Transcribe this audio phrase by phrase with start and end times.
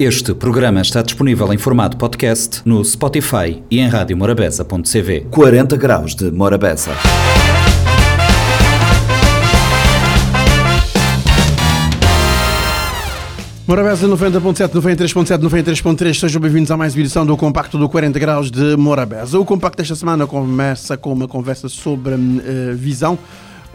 [0.00, 5.26] Este programa está disponível em formato podcast no Spotify e em radiomorabeza.cv.
[5.30, 6.92] 40 graus de Morabeza.
[13.68, 18.50] Morabeza 90.7, 93.7, 93.3, sejam bem-vindos a mais uma edição do Compacto do 40 Graus
[18.50, 19.38] de Morabeza.
[19.38, 23.18] O Compacto desta semana começa com uma conversa sobre uh, visão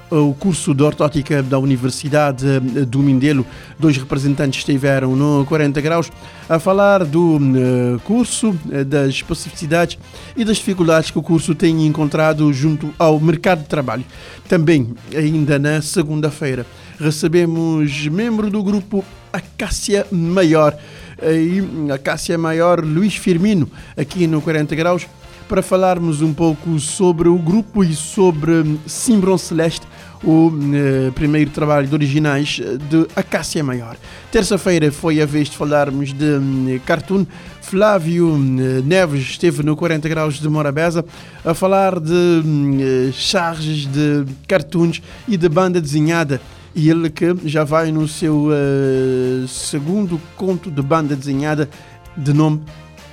[0.09, 3.45] o curso de ortótica da Universidade do Mindelo.
[3.79, 6.11] Dois representantes estiveram no 40 Graus
[6.47, 9.97] a falar do uh, curso, uh, das especificidades
[10.35, 14.05] e das dificuldades que o curso tem encontrado junto ao mercado de trabalho.
[14.47, 16.65] Também, ainda na segunda-feira,
[16.99, 20.77] recebemos membro do grupo Acácia Maior,
[21.21, 25.07] e Maior Luís Firmino, aqui no 40 Graus
[25.47, 29.87] para falarmos um pouco sobre o grupo e sobre Simbron Celeste,
[30.23, 33.95] o eh, primeiro trabalho de originais de Acácia Maior.
[34.31, 37.25] Terça-feira foi a vez de falarmos de um, cartoon.
[37.61, 41.03] Flávio eh, Neves esteve no 40 Graus de Morabeza
[41.43, 46.39] a falar de um, charges de cartoons e de banda desenhada.
[46.75, 51.69] E ele que já vai no seu uh, segundo conto de banda desenhada
[52.17, 52.61] de nome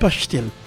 [0.00, 0.61] Pastel.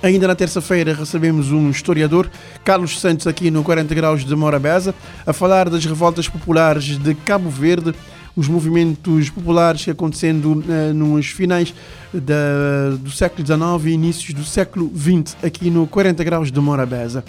[0.00, 2.30] Ainda na terça-feira recebemos um historiador,
[2.64, 4.94] Carlos Santos, aqui no 40 Graus de Morabeza,
[5.26, 7.92] a falar das revoltas populares de Cabo Verde,
[8.36, 11.74] os movimentos populares acontecendo uh, nos finais
[12.14, 17.24] da, do século XIX e inícios do século XX, aqui no 40 Graus de Morabeza.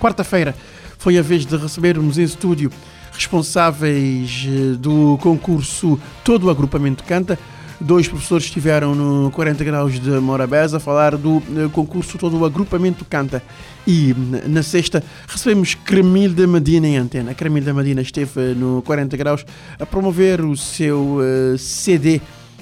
[0.00, 0.56] Quarta-feira
[0.98, 2.72] foi a vez de recebermos em estúdio
[3.12, 7.38] responsáveis eh, do concurso Todo o Agrupamento Canta,
[7.80, 12.44] Dois professores estiveram no 40 Graus de Morabeza a falar do eh, concurso todo o
[12.44, 13.42] agrupamento Canta.
[13.86, 14.14] E
[14.46, 17.32] na sexta recebemos Cremilda Medina em antena.
[17.34, 19.46] Cremilda Medina esteve no 40 Graus
[19.78, 21.18] a promover o seu
[21.58, 22.20] CD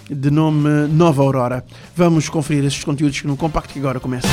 [0.08, 1.64] de nome Nova Aurora.
[1.96, 4.28] Vamos conferir esses conteúdos no compacto que agora começa.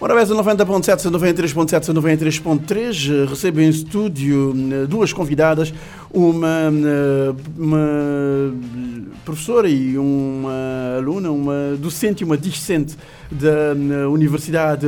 [0.00, 5.74] Morabeza 90.7, 93.7, 93.3 recebo em estúdio eh, duas convidadas,
[6.10, 8.54] uma, eh, uma
[9.26, 12.96] professora e uma aluna, uma docente e uma discente
[13.30, 14.86] da eh, Universidade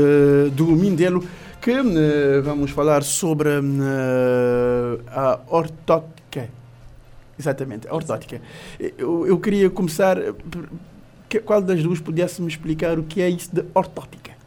[0.56, 1.22] do Mindelo,
[1.60, 1.74] que
[2.42, 3.50] vamos falar sobre
[5.08, 6.48] a ortótica.
[7.38, 8.40] Exatamente, a ortótica.
[8.96, 10.16] Eu, eu queria começar,
[11.44, 14.41] qual das duas pudesse me explicar o que é isso de ortótica?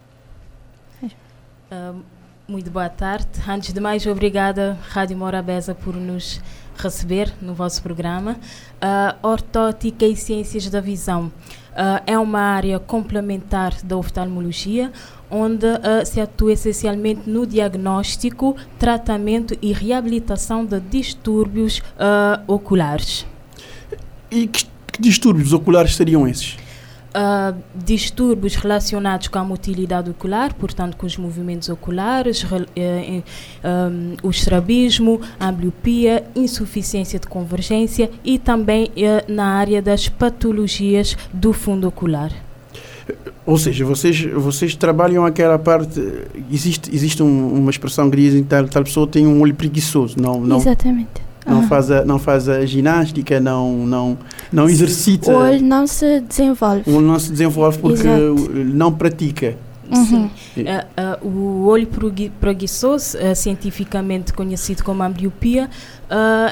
[2.47, 3.27] Muito boa tarde.
[3.47, 6.39] Antes de mais, obrigada, Rádio Morabeza, por nos
[6.77, 8.33] receber no vosso programa.
[8.33, 14.91] Uh, ortótica e Ciências da Visão uh, é uma área complementar da oftalmologia,
[15.27, 21.81] onde uh, se atua essencialmente no diagnóstico, tratamento e reabilitação de distúrbios
[22.45, 23.25] oculares.
[24.29, 26.57] E que, que distúrbios oculares seriam esses?
[27.15, 34.29] Uh, distúrbios relacionados com a motilidade ocular, portanto, com os movimentos oculares, uh, um, o
[34.29, 41.87] estrabismo, a ambliopia, insuficiência de convergência e também uh, na área das patologias do fundo
[41.87, 42.31] ocular.
[43.45, 46.01] Ou seja, vocês, vocês trabalham aquela parte.
[46.51, 50.19] Existe, existe um, uma expressão que dizem que tal, tal pessoa tem um olho preguiçoso.
[50.19, 51.67] Não, não, Exatamente não, uhum.
[51.67, 54.17] faz a, não faz a ginástica, não, não,
[54.51, 55.31] não exercita.
[55.31, 56.89] O olho não se desenvolve.
[56.89, 58.49] O olho não se desenvolve porque Exato.
[58.53, 59.55] não pratica.
[59.93, 60.31] Sim.
[60.57, 61.87] Uh, uh, o olho
[62.39, 65.69] preguiçoso, uh, cientificamente conhecido como ambliopia,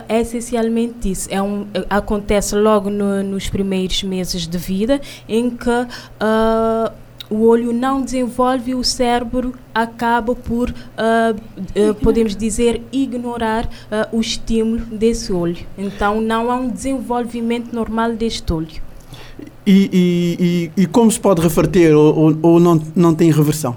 [0.07, 1.27] é essencialmente isso.
[1.31, 5.69] É um, acontece logo no, nos primeiros meses de vida, em que
[7.29, 14.21] o olho não desenvolve, o cérebro acaba por, uh, uh, podemos dizer, ignorar uh, o
[14.21, 15.65] estímulo desse olho.
[15.77, 18.81] Então, não há um desenvolvimento normal deste olho.
[19.65, 23.75] E, e, e, e como se pode reverter ou, ou, ou não, não tem reversão?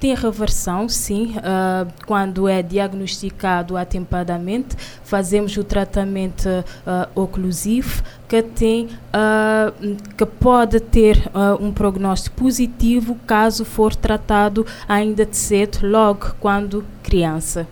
[0.00, 1.34] Tem reversão, sim.
[1.38, 10.78] Uh, quando é diagnosticado atempadamente, fazemos o tratamento uh, oclusivo, que, tem, uh, que pode
[10.78, 11.28] ter
[11.60, 17.66] um prognóstico positivo caso for tratado ainda de cedo, logo quando criança.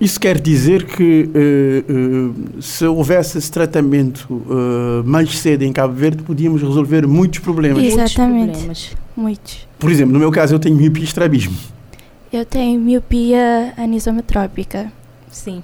[0.00, 1.28] Isso quer dizer que
[2.60, 4.28] se houvesse esse tratamento
[5.04, 7.82] mais cedo em Cabo Verde, podíamos resolver muitos problemas.
[7.82, 8.36] Exatamente.
[8.36, 8.56] Muitos.
[8.56, 8.96] Problemas.
[9.16, 9.69] muitos.
[9.80, 11.56] Por exemplo, no meu caso eu tenho miopia e estrabismo.
[12.30, 14.92] Eu tenho miopia anisometrópica.
[15.30, 15.62] Sim.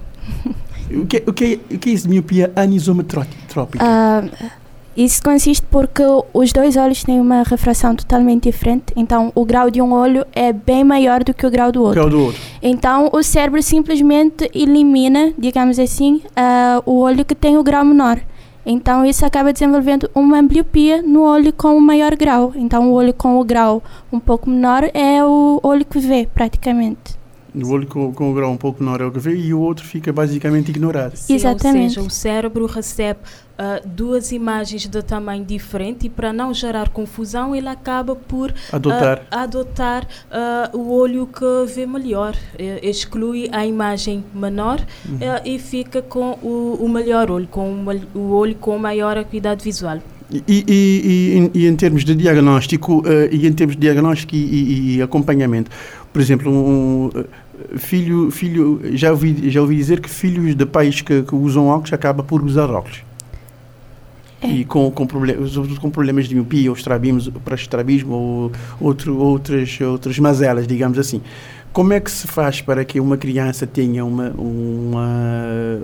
[0.90, 3.84] o, que, o, que, o que é isso miopia anisometrópica?
[3.84, 4.50] Uh,
[4.96, 6.02] isso consiste porque
[6.32, 10.54] os dois olhos têm uma refração totalmente diferente, então o grau de um olho é
[10.54, 11.96] bem maior do que o grau do outro.
[11.96, 12.40] Grau do outro.
[12.62, 18.18] Então o cérebro simplesmente elimina, digamos assim, uh, o olho que tem o grau menor.
[18.68, 22.52] Então isso acaba desenvolvendo uma ambliopia no olho com o maior grau.
[22.56, 23.80] Então o olho com o grau
[24.12, 27.16] um pouco menor é o olho que vê praticamente.
[27.62, 29.60] O olho com, com o grau um pouco menor é o que vê e o
[29.60, 31.16] outro fica basicamente ignorado.
[31.16, 31.98] Sim, Exatamente.
[31.98, 33.20] Ou seja, o cérebro recebe
[33.58, 39.22] ah, duas imagens de tamanho diferente e para não gerar confusão ele acaba por Adotar.
[39.30, 42.34] ah, adotar ah, o olho que vê melhor.
[42.82, 44.80] Exclui a imagem menor
[45.20, 47.70] eh, e fica com o, o melhor olho, com
[48.14, 49.98] o, o olho com maior acuidade visual.
[50.30, 54.38] E, e, e, e em termos de diagnóstico, eh, e em termos de diagnóstico e,
[54.38, 55.70] e- e acompanhamento,
[56.12, 57.10] por exemplo, um
[57.76, 61.92] filho, filho já, ouvi, já ouvi dizer que filhos de pais que, que usam óculos
[61.92, 63.02] acaba por usar óculos.
[64.40, 64.48] É.
[64.48, 69.80] E com, com, problemas, com problemas de miopia, ou estrabismo, para estrabismo, ou outro, outras,
[69.80, 71.22] outras mazelas, digamos assim.
[71.72, 75.08] Como é que se faz para que uma criança tenha uma, uma,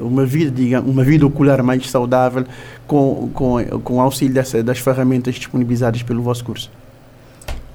[0.00, 2.46] uma, vida, digamos, uma vida ocular mais saudável
[2.86, 6.70] com, com, com o auxílio dessa, das ferramentas disponibilizadas pelo vosso curso?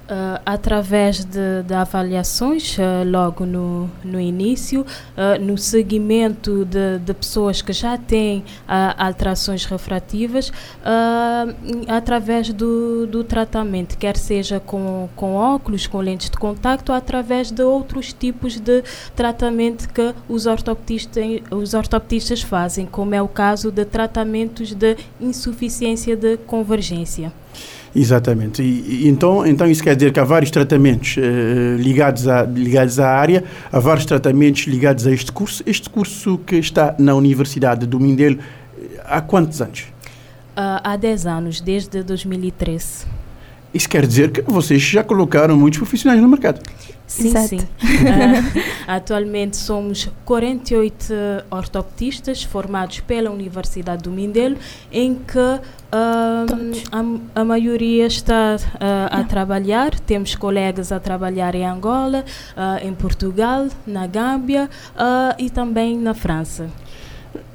[0.10, 4.86] Ah, através de, de avaliações, ah, logo no, no início,
[5.18, 8.44] ah, no seguimento de, de pessoas que já têm
[8.98, 10.52] alterações refrativas,
[11.88, 17.64] através do, do tratamento, quer seja com, com óculos, com lentes de contacto, através de
[17.64, 18.84] outros tipos de
[19.16, 26.16] tratamento que os ortoptistas, os ortoptistas fazem, como é o caso de tratamentos de insuficiência
[26.16, 27.34] de convergência.
[28.00, 28.62] Exatamente.
[28.62, 33.10] E, então, então isso quer dizer que há vários tratamentos eh, ligados, à, ligados à
[33.10, 35.64] área, há vários tratamentos ligados a este curso.
[35.66, 38.38] Este curso que está na Universidade do Mindelo,
[38.78, 39.86] eh, há quantos anos?
[40.56, 43.17] Ah, há 10 anos, desde 2013.
[43.74, 46.62] Isso quer dizer que vocês já colocaram muitos profissionais no mercado.
[47.06, 47.48] Sim, Exato.
[47.48, 47.60] sim.
[48.88, 51.14] Ah, atualmente somos 48
[51.50, 54.58] ortoptistas formados pela Universidade do Mindelo,
[54.92, 55.34] em que
[56.48, 56.84] Todos.
[56.92, 59.98] a, a maioria está ah, a trabalhar.
[60.00, 62.24] Temos colegas a trabalhar em Angola,
[62.56, 64.70] ah, em Portugal, na Gâmbia
[65.38, 66.70] e também na França.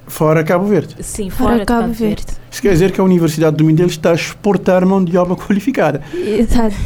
[0.06, 0.96] Fora Cabo Verde.
[1.00, 2.24] Sim, Fora fora, de Cabo Cabo Verde.
[2.24, 2.41] Verde.
[2.52, 6.02] Isso quer dizer que a Universidade do Mindelo está a exportar mão de obra qualificada.
[6.14, 6.76] Exato.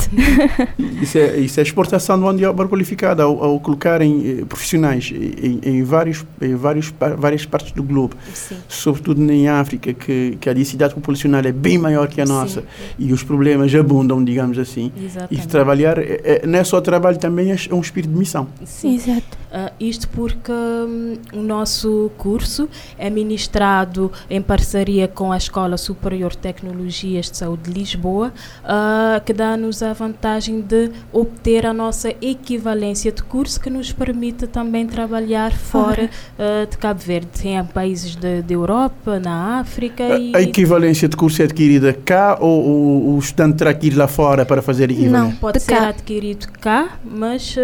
[1.03, 5.13] Isso é, isso é exportação de mão de obra qualificada ao, ao colocarem eh, profissionais
[5.13, 8.57] em, em vários, em vários, várias partes do globo, Sim.
[8.69, 12.67] sobretudo em África, que, que a densidade populacional é bem maior que a nossa Sim,
[12.99, 14.93] e os problemas abundam, digamos assim.
[14.97, 15.49] E exatamente.
[15.49, 18.49] trabalhar, é, é- não é só trabalho, também é um espírito de missão.
[18.65, 18.95] Sim.
[18.95, 19.37] Exato.
[19.53, 26.33] Ah, isto porque hum, o nosso curso é ministrado em parceria com a Escola Superior
[26.33, 28.31] de Tecnologias de Saúde de Lisboa,
[28.63, 34.47] ah, que dá-nos a vantagem de obter a nossa equivalência de curso, que nos permite
[34.47, 40.39] também trabalhar fora ah, de Cabo Verde, em países de Europa, na África e A,
[40.41, 44.07] a equivalência de curso é adquirida cá ou, o- o estudante terá que ir lá
[44.07, 45.19] fora para fazer a equivalência?
[45.19, 45.33] Não.
[45.37, 45.89] pode de ser cá.
[45.89, 47.57] adquirido cá, mas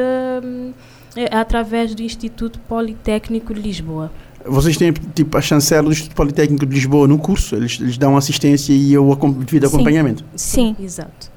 [1.15, 4.11] é através do Instituto Politécnico de Lisboa.
[4.47, 8.17] Vocês têm tipo a chancela do Instituto Politécnico de Lisboa no curso, eles, eles dão
[8.17, 9.75] assistência e o acom- devido Sim.
[9.77, 10.25] acompanhamento.
[10.35, 10.77] Sim.
[10.81, 11.31] Exato.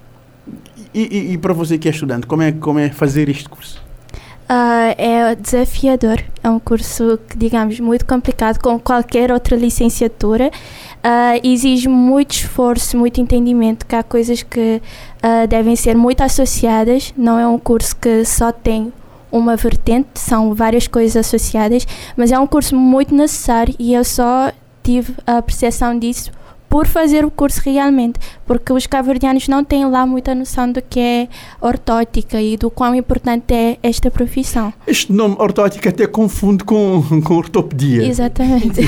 [0.94, 3.84] E, e- e para você que é estudante, como é, como é fazer este curso?
[4.48, 6.22] Ah, é desafiador.
[6.44, 10.52] É um curso digamos, muito complicado, como qualquer outra licenciatura.
[11.04, 14.82] Ah, exige muito esforço, muito entendimento, que há coisas que
[15.22, 17.14] ah, devem ser muito associadas.
[17.18, 18.94] Não é um curso que só tem
[19.38, 24.52] uma vertente, são várias coisas associadas, mas é um curso muito necessário e eu só
[24.84, 26.32] tive a percepção disso
[26.70, 31.00] por fazer o curso realmente, porque os cabo-verdianos não têm lá muita noção do que
[31.00, 31.28] é
[31.62, 34.74] ortótica e do quão importante é esta profissão.
[34.86, 38.06] Este nome ortótica até confunde com, com ortopedia.
[38.06, 38.82] Exatamente.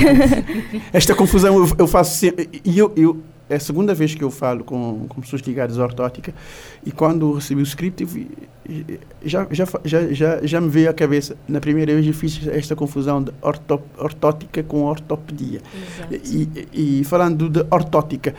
[0.92, 2.60] Esta confusão eu, eu faço sempre.
[2.62, 3.16] E eu, eu,
[3.48, 6.34] é a segunda vez que eu falo com, com pessoas ligadas à ortótica
[6.84, 8.06] e quando recebi o script
[9.24, 11.36] já, já, já, já, já me veio à cabeça.
[11.48, 15.62] Na primeira vez eu fiz esta confusão de orto, ortótica com ortopedia.
[16.10, 18.34] E, e falando de ortótica,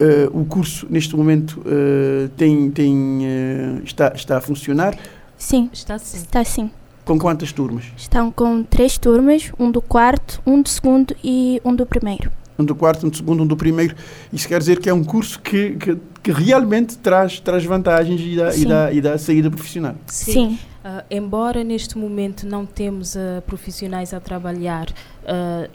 [0.00, 4.96] eh, o curso neste momento eh, tem, tem, eh, está, está a funcionar
[5.38, 6.16] Sim, Está sim.
[6.16, 6.70] está sim.
[7.04, 7.84] com quantas turmas?
[7.96, 12.30] Estão com três turmas, um do quarto, um do segundo e um do primeiro.
[12.58, 13.94] Um do quarto, um do segundo, um do primeiro.
[14.32, 18.36] Isso quer dizer que é um curso que, que, que realmente traz, traz vantagens e
[18.36, 18.66] dá, e, Sim.
[18.66, 19.94] dá, e dá saída profissional.
[20.06, 20.58] Sim.
[20.82, 25.17] Ah, embora neste momento não temos ah, profissionais a trabalhar uh,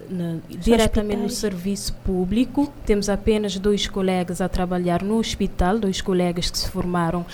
[0.10, 2.72] na, diretamente no serviço público.
[2.86, 7.26] Temos apenas dois colegas a trabalhar no hospital, dois colegas que se formaram uh,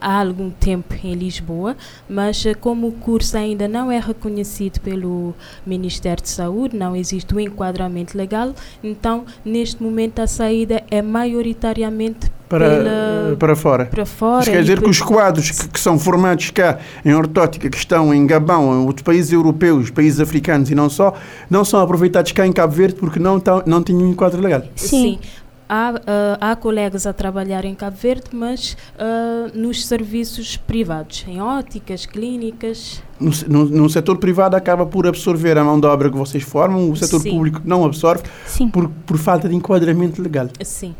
[0.00, 1.76] há algum tempo em Lisboa,
[2.08, 7.32] mas uh, como o curso ainda não é reconhecido pelo Ministério de Saúde, não existe
[7.32, 13.86] o um enquadramento legal, então neste momento a saída é maioritariamente para, pela, para fora.
[13.86, 14.42] Para fora.
[14.42, 18.12] Isso quer dizer que os quadros que, que, são formados cá em ortótica, que estão
[18.12, 21.14] em Gabão, em outros países europeus, países africanos e não só,
[21.48, 24.62] não são aproveitados cá em Cabo Verde porque não, tão, não tinham um enquadro legal.
[24.76, 25.18] Sim.
[25.18, 25.18] Sim.
[25.66, 31.40] Há, uh, há, colegas a trabalhar em Cabo Verde, mas uh, nos serviços privados, em
[31.40, 33.02] óticas, clínicas.
[33.18, 36.90] No, no, no, setor privado acaba por absorver a mão de obra que vocês formam,
[36.90, 37.30] o setor Sim.
[37.30, 38.24] público não absorve
[38.70, 40.48] por, por falta de enquadramento legal.
[40.62, 40.94] Sim.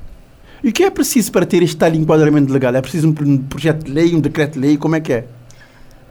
[0.65, 2.75] E o que é preciso para ter este tal enquadramento legal?
[2.75, 4.77] É preciso um projeto de lei, um decreto de lei?
[4.77, 5.25] Como é que é?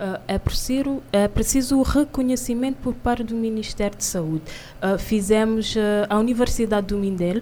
[0.01, 4.41] Uh, é, preciso, é preciso o reconhecimento por parte do Ministério de Saúde.
[4.81, 7.41] Uh, fizemos, uh, a Universidade do Mindelo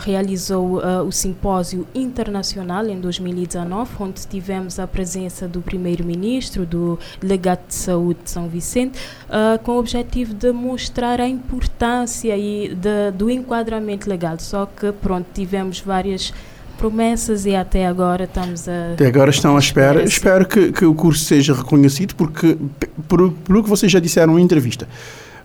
[0.00, 7.74] realizou o simpósio internacional em 2019, onde tivemos a presença do Primeiro-Ministro, do Delegado de
[7.74, 8.96] Saúde de São Vicente,
[9.64, 14.38] com o objetivo de mostrar a importância e de, do enquadramento legal.
[14.38, 16.32] Só que, pronto, tivemos várias
[16.82, 18.94] promessas e até agora estamos a.
[18.94, 20.02] Até agora estão à espera.
[20.02, 22.58] Espero que, que o curso seja reconhecido, porque,
[23.06, 24.88] por, pelo que vocês já disseram em entrevista,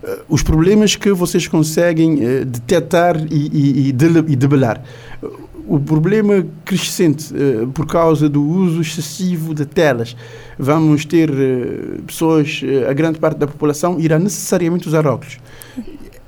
[0.02, 4.82] uh, os problemas que vocês conseguem uh, detectar e, e, e, debelar.
[5.68, 10.16] o problema crescente uh, por causa do uso excessivo de telas.
[10.58, 11.30] Vamos ter
[12.04, 15.38] pessoas, a grande parte da população irá necessariamente usar óculos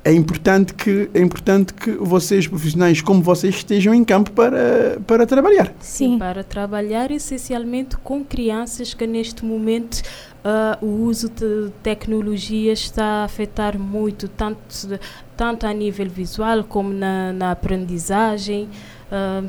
[0.02, 5.26] é importante que é importante que vocês profissionais como vocês estejam em campo para para
[5.26, 10.02] trabalhar sim para trabalhar essencialmente com crianças que neste momento
[10.42, 14.98] uh, o uso de tecnologia está a afetar muito tanto
[15.36, 18.68] tanto a nível visual como na, na aprendizagem
[19.12, 19.46] uh,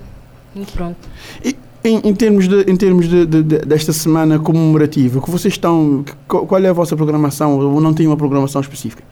[0.53, 1.09] e pronto
[1.45, 5.55] e em, em, termos, de, em termos de, de, de, desta semana comemorativa, que vocês
[5.55, 7.57] estão, qual é a vossa programação?
[7.57, 9.03] Ou não tem uma programação específica?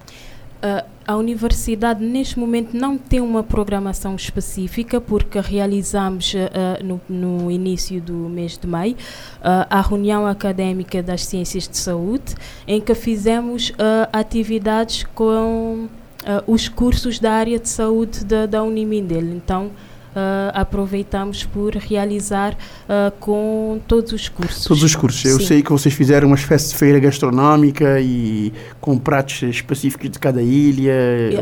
[0.62, 7.50] Uh, a universidade neste momento não tem uma programação específica porque realizamos uh, no, no,
[7.50, 12.36] início do mês de maio uh, a reunião académica das ciências de saúde
[12.68, 13.74] em que fizemos
[14.14, 15.90] atividades com
[16.46, 19.24] os cursos da área de saúde da, da Unimindel.
[19.24, 19.72] Então
[20.16, 24.64] uh, aproveitamos por realizar uh, com todos os cursos.
[24.66, 25.26] Todos os cursos.
[25.26, 25.46] Eu Sim.
[25.46, 30.42] sei que vocês fizeram uma espécie de feira gastronómica e com pratos específicos de cada
[30.42, 30.94] ilha.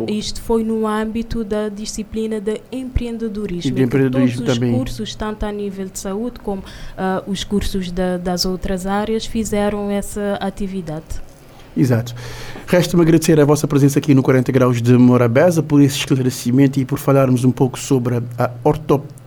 [0.07, 3.71] Isto foi no âmbito da disciplina de empreendedorismo.
[3.71, 4.71] E de empreendedorismo todos também.
[4.71, 9.25] os cursos, tanto a nível de saúde como uh, os cursos da, das outras áreas,
[9.25, 11.26] fizeram essa atividade.
[11.77, 12.13] Exato.
[12.65, 16.85] Resta-me agradecer a vossa presença aqui no 40 Graus de Morabeza por esse esclarecimento e
[16.85, 19.26] por falarmos um pouco sobre a ortopia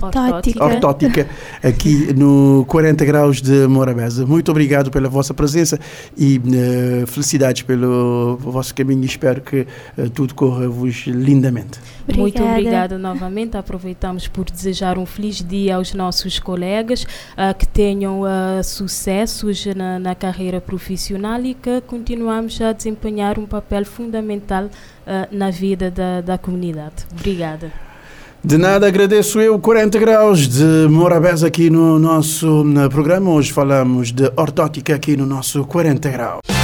[0.00, 0.64] ortótica.
[0.64, 1.28] ortótica
[1.62, 4.26] aqui no 40 Graus de Morabeza.
[4.26, 5.78] Muito obrigado pela vossa presença
[6.16, 11.78] e uh, felicidades pelo vosso caminho espero que uh, tudo corra-vos lindamente.
[12.02, 12.22] Obrigada.
[12.22, 13.56] Muito obrigada novamente.
[13.56, 18.22] Aproveitamos por desejar um feliz dia aos nossos colegas, uh, que tenham
[18.62, 24.68] sucessos na, na, carreira profissional e que continuamos a desempenhar um papel fundamental
[25.30, 27.06] na vida da, da comunidade.
[27.12, 27.87] Obrigada.
[28.42, 33.32] De nada, agradeço eu 40 graus de Morabés aqui no nosso programa.
[33.32, 36.57] Hoje falamos de ortótica aqui no nosso 40 graus.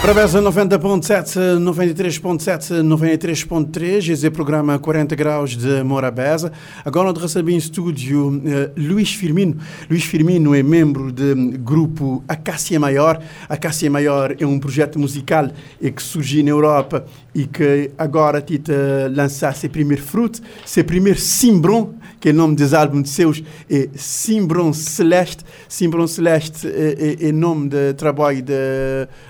[0.00, 6.50] Morabeza 90.7, 93.7, 93.3, esse é o programa 40 graus de Morabeza.
[6.82, 8.40] Agora nós recebemos em estúdio uh,
[8.78, 9.58] Luís Firmino.
[9.90, 13.22] Luís Firmino é membro do grupo Acácia Maior.
[13.46, 17.04] Acácia Maior é um projeto musical que surgiu na Europa
[17.34, 18.72] e que agora tenta
[19.14, 23.42] lançar seu primeiro fruto, seu primeiro Simbron, que é o nome dos álbuns de seus,
[23.68, 25.42] é Simbron Celeste.
[25.68, 28.52] Simbron Celeste é, é, é nome de trabalho de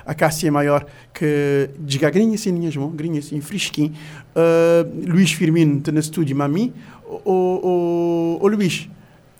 [0.05, 3.93] Acácia Maior, que diga grinha assim, minhas mãos, grinha assim, fresquinho.
[4.35, 6.73] Uh, Luís Firmino está no estúdio, mami.
[7.25, 8.89] O, o, o Luís,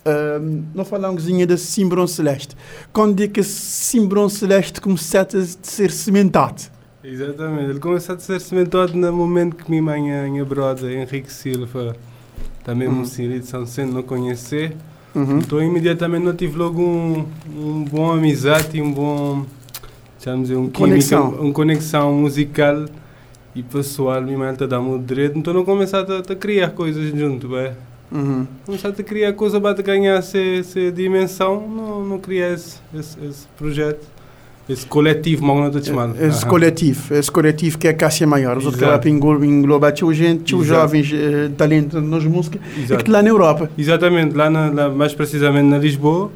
[0.06, 2.56] uh, não falamos de Simbron Celeste.
[2.92, 5.26] Quando é que Simbron Celeste começou a
[5.62, 6.62] ser cimentado?
[7.04, 11.96] Exatamente, ele começou a ser cimentado no momento que minha mãe, minha brother, Henrique Silva,
[12.64, 13.00] também uhum.
[13.00, 14.76] um senhor de São Centro, não conhecer.
[15.14, 15.38] Uhum.
[15.38, 19.44] Então, imediatamente, eu tive logo um, um bom amizade e um bom,
[20.18, 21.26] chamamos um conexão.
[21.26, 22.86] Química, uma conexão musical
[23.54, 24.22] e pessoal.
[24.22, 27.72] Minha mãe está dando direito, então, eu comecei a, a, criar coisas junto, bem.
[28.10, 28.46] Uhum.
[28.64, 30.38] Comecei a criar coisas para ganhar essa,
[30.94, 34.11] dimensão, não, não criar esse, esse, esse projeto.
[34.68, 36.16] Esse coletivo, mal não estou chamando.
[36.22, 38.56] Esse coletivo, esse coletivo que é a Cássia Maior.
[38.58, 43.04] Os outros que engloba, tio gente, tio jovens, eh, talento nas músicas, e Exato.
[43.04, 43.70] que lá na Europa.
[43.76, 46.30] Exatamente, lá, na, lá mais precisamente na Lisboa,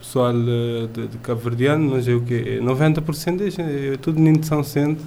[0.00, 2.58] pessoal eh, de, de Cabo Verdeano, mas é o quê?
[2.60, 5.04] É 90% deles, é tudo menino de São Centro,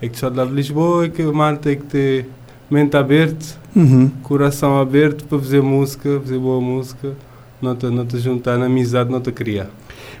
[0.00, 2.26] é que só de lá de Lisboa, é que a malta tem que ter
[2.70, 4.10] mente aberta, Uhum.
[4.22, 7.14] coração aberto para fazer música, fazer boa música,
[7.60, 9.68] não te, não te juntar na amizade, não te criar.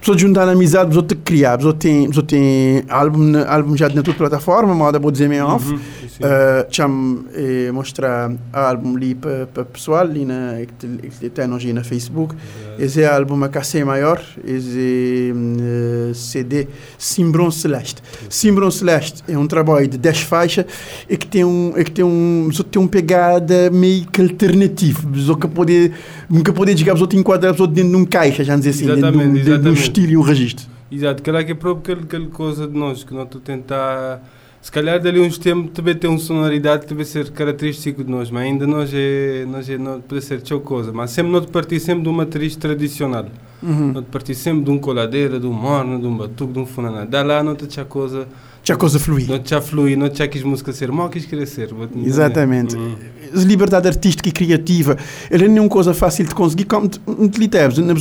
[0.00, 4.74] Pessoas juntar amizade, pessoas te criar, pessoas tem, tem álbum, álbum já na tua plataforma,
[4.74, 5.72] moda vou dizer meio off.
[5.72, 5.80] Uhum,
[6.16, 6.24] sim.
[6.24, 11.72] Uh, cham eh, mostrar álbum ali para o pessoal ali na que tem nós aí
[11.72, 12.34] na Facebook
[12.78, 19.46] esse é álbum a cacê maior esse uh, CD Simbron Celeste Simbron Celeste é um
[19.46, 20.66] trabalho de 10 faixas
[21.08, 25.00] e que tem um é que tem um só tem uma pegada meio que alternativa
[25.16, 25.92] só que pode
[26.28, 29.20] nunca pode dizer que enquadrar dentro de um caixa já dizer assim dentro de um,
[29.20, 29.80] Exatamente, dentro de um exatamente.
[29.80, 33.14] estilo e um registro Exato, que que é próprio aquele, aquele coisa de nós, que
[33.14, 34.22] nós tu tentar.
[34.62, 38.30] Se calhar dali uns tempos também tem uma sonoridade que deve ser característico de nós,
[38.30, 40.92] mas ainda nós é, nós é não pode ser outra coisa.
[40.92, 43.26] Mas sempre nós partir sempre de uma matriz tradicional.
[43.60, 43.92] uhum.
[43.92, 47.04] Nós partir sempre de um coladeira, de um morno, de um batuque, de um funaná.
[47.04, 48.28] Da lá não te tinha coisa,
[48.62, 51.72] já coisa fluir não tinha fluir, não tinha quis música ser mal, quis querer ser.
[51.72, 52.06] te.
[52.06, 52.76] Exatamente.
[52.76, 52.94] Uhum.
[53.34, 54.96] liberdade artística e criativa
[55.30, 57.94] ele não é uma coisa fácil de conseguir como utilitamos na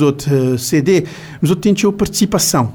[0.00, 1.04] outro CD
[1.40, 2.72] mas outro tem participação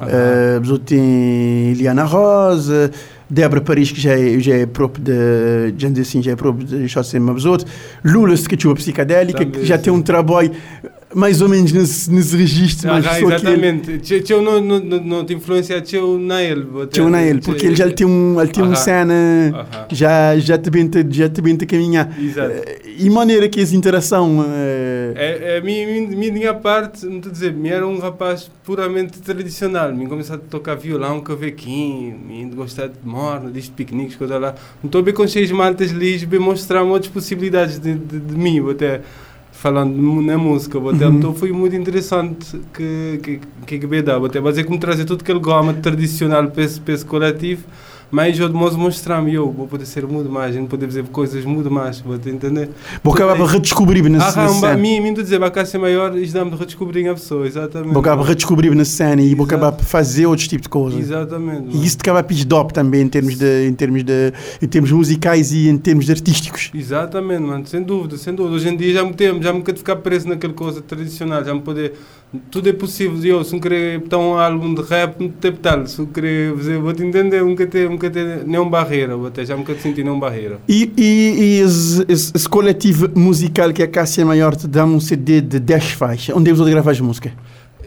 [0.59, 2.91] mas outro tem Eliana Rosa
[3.29, 6.87] Débora Paris que já é, já é próprio de já assim já é próprio de
[6.87, 7.65] José Mabzoto
[8.03, 10.51] Lula que tinha a psicadélica que já tem um trabalho
[11.15, 13.97] mais ou menos nesse, nesse registro Ah, mas só que ele- exatamente.
[13.99, 16.63] Tchau, não, não, não, te influencia tchau na ele.
[16.63, 18.75] vou te- tinha um ele porque ele já tem um ele tem Aham.
[18.75, 19.13] cena
[19.53, 19.85] Aham.
[19.91, 22.51] já já te bem já te caminhar Exato.
[22.51, 27.17] Eh, e maneira que essa interação eh, É, é, mi, mi, mi- minha parte, não
[27.17, 29.93] estou a dizer, me era um rapaz puramente tradicional.
[29.93, 34.55] Me começar a tocar violão, cavaquinho, me gostar de morna, de piqueniques, coisa lá.
[34.81, 38.59] Não estou bem com de mantas lis, bem mostrar outras possibilidades de, de, de mim,
[38.69, 39.01] até
[39.63, 41.13] falando na música, até, Uhum.
[41.13, 45.21] então foi muito interessante que que que, que me dá, até fazer como trazer tudo
[45.21, 47.63] aquele goma tradicional para esse, para esse coletivo.
[48.13, 51.43] Mas eu de modo mostrar-me, eu vou poder ser muito mais, gente poder dizer coisas
[51.43, 52.69] muito mais, vou te entender?
[53.03, 54.73] Vou acabar por redescobrir nesse, nesse um, cena.
[54.73, 57.91] a mim, mim de dizer, a Cássia Maior, isto dá-me de redescobrir a pessoa, exatamente.
[57.91, 60.99] Vou acabar por redescobrir na cena e vou acabar por fazer outros tipos de coisas.
[60.99, 61.75] Exatamente.
[61.75, 64.91] E isso te acaba a dop também em termos, de, em, termos de, em termos
[64.91, 66.69] musicais e em termos de artísticos.
[66.71, 68.57] Exatamente, mano, sem dúvida, sem dúvida.
[68.57, 71.51] Hoje em dia já me temo, já me quero ficar preso naquela coisa tradicional, já
[71.51, 71.95] me poder.
[72.49, 73.23] Tudo é possível.
[73.23, 75.85] Eu, se não querer botar um álbum de rap, não tem tal.
[75.85, 79.55] Se eu querer fazer, vou-te entender, nunca ter, nunca ter nenhuma barreira, vou até já
[79.55, 80.59] nunca te sentir nenhuma barreira.
[80.67, 84.99] E, e, e esse, esse, coletivo musical que é a Cássia Maior te dá um
[84.99, 86.35] CD de 10 faixas.
[86.35, 87.31] Onde é que você grava as músicas?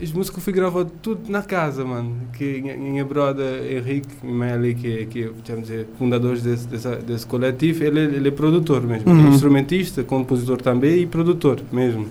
[0.01, 2.15] As músicas fui gravado tudo na casa, mano.
[2.35, 6.69] Que minha- minha brother Henrique, minha ali, que, é- que é, vamos dizer, fundadores desse,
[6.69, 9.11] desse, desse coletivo, ele, é- ele é produtor mesmo.
[9.11, 9.27] Uhum.
[9.27, 12.07] É instrumentista, compositor também e produtor mesmo.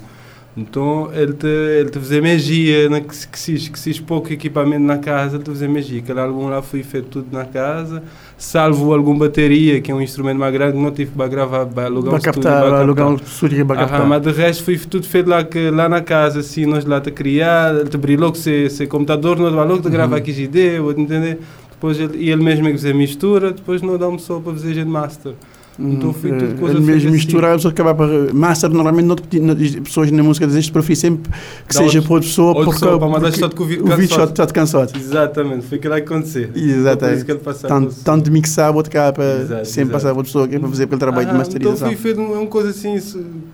[0.57, 4.31] Então ele te, ele te fazia magia, na, que, se- que, se, que se pouco
[4.31, 5.99] equipamento na casa, ele te fazia magia.
[5.99, 8.01] Aquele álbum lá foi feito tudo na casa,
[8.37, 12.13] salvo alguma bateria, que é um instrumento mais grande, não tive para gravar, para alugar
[12.15, 14.05] um estúdio, para alugar um estúdio para captar.
[14.05, 17.11] mas de resto foi tudo feito lá, que, lá na casa, assim, nós lá te
[17.11, 20.81] criar, ele te abrir logo se, se computador, nós logo te gravar aqui as ideias,
[20.81, 21.39] vou entender?
[21.71, 24.73] Depois ele, e ele mesmo é que fazer mistura, depois não dá-me só para fazer
[24.73, 25.33] gente master.
[25.77, 28.33] Então foi tudo Eh, coisa mesmo misturar, a pessoa acaba por.
[28.33, 31.29] Master, normalmente, não, te- não, pessoas na música desejam preferir sempre
[31.67, 33.97] que Dá seja para outra pessoa, outra porque, pessoa, para porque com o vídeo o
[33.97, 34.91] vídeo está cansado.
[34.97, 36.47] Exatamente, foi aquilo que aconteceu.
[36.47, 37.25] Por Exatamente.
[37.25, 39.91] que passava Tanto, por- tanto de mixar, outro cá para Exato, sempre exato.
[39.91, 41.87] passar para outra pessoa que é para fazer aquele trabalho de Ah, masterização.
[41.87, 42.97] Então foi feito um- uma coisa assim,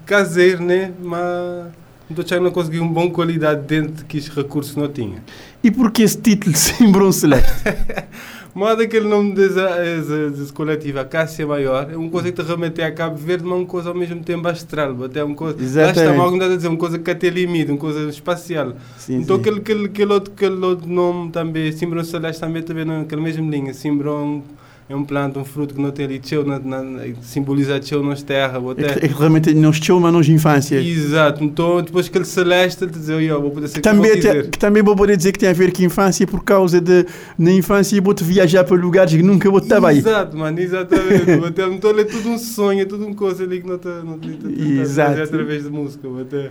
[0.06, 0.92] caseiro, né?
[1.04, 1.72] Mas
[2.10, 5.24] então já não consegui uma boa qualidade dentro que os recursos não tinha.
[5.64, 7.52] E porquê esse título Simbron Celeste?
[8.54, 12.48] Mas aquele nome desse, desse, desse coletivo, a Cássia Maior, é uma coisa que te
[12.48, 15.04] remete a Cabo Verde, mas uma coisa ao mesmo tempo astral.
[15.04, 16.18] Até uma coisa, lá está, Exatamente.
[16.18, 18.74] mal a dizer, uma coisa que até limite, uma coisa espacial.
[18.98, 19.42] Sim, então sim.
[19.42, 23.74] aquele, aquele, aquele, outro, aquele outro nome também, Simbron Celeste, também também naquela mesma linha.
[23.74, 24.44] Simbron
[24.92, 26.84] é um planta, um fruto que não tem ali tchau, na, na,
[27.22, 28.62] simboliza tchau nas terras.
[28.78, 30.76] É que, é que realmente não estou, mas de infância.
[30.82, 34.50] Exato, então depois aquele celeste, ele dizer, eu vou poder ser Que que também, te-
[34.50, 37.06] que também vou poder dizer que tem a ver com a infância por causa de
[37.38, 39.98] na infância vou-te viajar para lugares que nunca vou estar aí.
[40.00, 41.32] Exato, mano, exatamente.
[41.48, 44.20] Até- então é tudo um sonho, é tudo uma coisa ali que não está não,
[44.82, 45.22] Exato.
[45.22, 46.08] através de música.
[46.22, 46.50] até-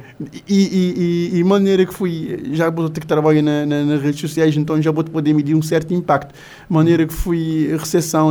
[0.48, 4.03] E, e, e, e maneira que fui, já vou ter que trabalhar na, na, nas
[4.03, 6.35] redes sociais, então já vou poder medir um certo impacto.
[6.68, 7.76] Maneira que fui, a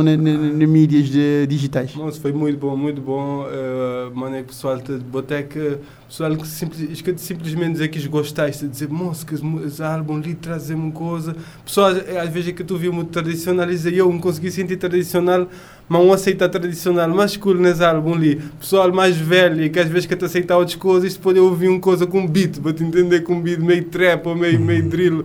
[0.00, 1.94] repercussão nas mídias de, digitais?
[1.94, 3.44] Nossa, foi muito bom, muito bom.
[3.44, 4.78] Uh, mano, é que o pessoal
[5.10, 5.78] botei que
[6.10, 10.68] pessoal que simples, que simplesmente dizer que gostaste, dizer, moço, que esse álbum ali traz
[10.70, 11.36] uma coisa.
[11.64, 15.46] Pessoal, às vezes é que tu viu muito tradicional e eu não consegui sentir tradicional,
[15.88, 18.36] mas não aceita tradicional mais cool nesse álbum ali.
[18.58, 22.06] Pessoal mais velho, que às vezes que te aceita outras coisas, pode ouvir uma coisa
[22.06, 25.24] com beat, para te entender com beat meio trap ou meio, meio drill.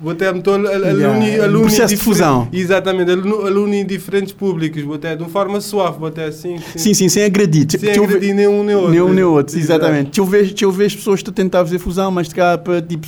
[0.00, 1.44] Botar todo aluni, yeah.
[1.44, 2.48] aluni processo de fusão.
[2.52, 6.56] Exatamente, aluni, diferentes públicos, botar de uma forma suave, botar assim.
[6.58, 7.66] Sim, sim, sim sem agredir.
[7.68, 8.90] Sem te agredir nenhum nem outro.
[8.90, 10.10] Nenhum nem outro, exatamente.
[10.10, 13.06] Te eu vejo, te eu vejo pessoas que tentar fazer fusão, mas cá para tipo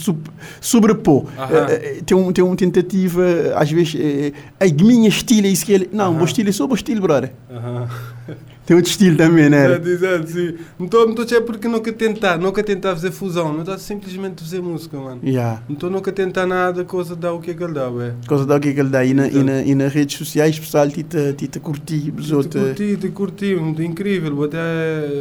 [0.61, 1.24] sobrepor.
[1.24, 3.22] Uh, tem, um, tem uma tentativa,
[3.55, 5.88] às vezes, é, a minha estilo é isso que ele.
[5.92, 7.33] Não, o estilo é só o estilo, brother.
[8.70, 9.66] Tem outro estilo também, né?
[9.66, 10.54] Exato, exato, sim.
[10.78, 14.96] Não estou é porque nunca tentar, nunca tentar fazer fusão, não está simplesmente fazer música,
[14.96, 15.20] mano.
[15.24, 15.61] Yeah.
[15.68, 18.14] Não estou nunca tentar nada, coisa dá o que é que ele dá, ué.
[18.28, 19.04] Coisa dá o que é que ele dá.
[19.04, 23.09] E, na, e, na, e nas redes sociais, pessoal, te te curti, te curti, te
[23.09, 24.56] curti, muito incrível, até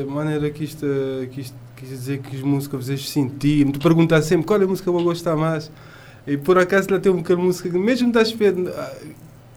[0.03, 0.85] a maneira que isto,
[1.31, 4.67] que isto quis dizer que as músicas vocês sentir, me perguntar sempre qual é a
[4.67, 5.71] música que eu vou gostar mais.
[6.27, 8.71] E por acaso lá tem uma música que mesmo estás esperando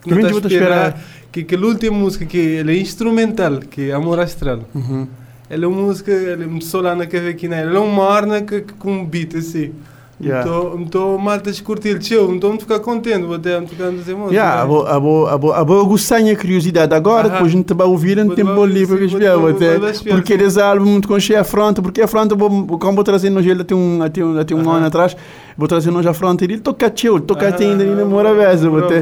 [0.06, 4.60] não está a esperar que aquela última música que é instrumental, que é Amor Astral.
[4.74, 5.06] Uhum.
[5.48, 8.60] Ela é uma música, ela é só lá na cavaquina, ela é uma arna que,
[8.62, 9.72] que, com um beat assim.
[10.20, 10.48] Yeah.
[10.48, 14.34] Então, então malta curtir o então ficar contente, vou até ficar a dizer música.
[14.34, 17.74] Yeah, a boa, a boa, a boa, a boa gostar curiosidade agora, depois a gente
[17.74, 21.82] vai ouvir no tempo livre que ver, até porque eles álbum muito com cheia afronta,
[21.82, 24.86] porque a afronta, como vou trazer no gelo, tem um, tem um, tem um ano
[24.86, 25.16] atrás,
[25.56, 28.64] vou trazer nós à fronte e ele toca teu, toca ah, ainda ainda mora vez,
[28.64, 29.00] até.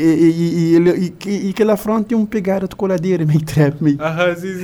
[0.00, 3.98] E ele e que lá fronte um pegada de coladeira, meio trap, meio.
[4.00, 4.54] Ah, sim,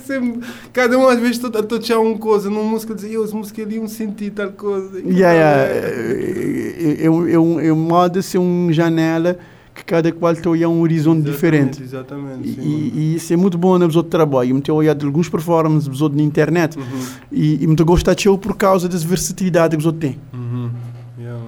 [0.00, 0.40] sim.
[0.72, 3.62] Cada um às vezes estou a tocar uma coisa numa música, dizer, eu, essa música
[3.62, 4.98] ali um sentir tal coisa.
[5.00, 7.04] Yeah, yeah.
[7.04, 9.38] É um é um modo ser um janela
[9.74, 11.82] que cada qual tem um horizonte exatamente, diferente.
[11.82, 12.48] Exatamente.
[12.48, 14.50] Sim, e, e, isso é muito bom no outro trabalho.
[14.50, 16.84] Eu tenho olhado alguns performances na internet uhum.
[17.32, 20.20] e, e me gosto de por causa da versatilidade que outros têm.
[20.32, 20.70] Uhum.
[21.18, 21.42] Yeah.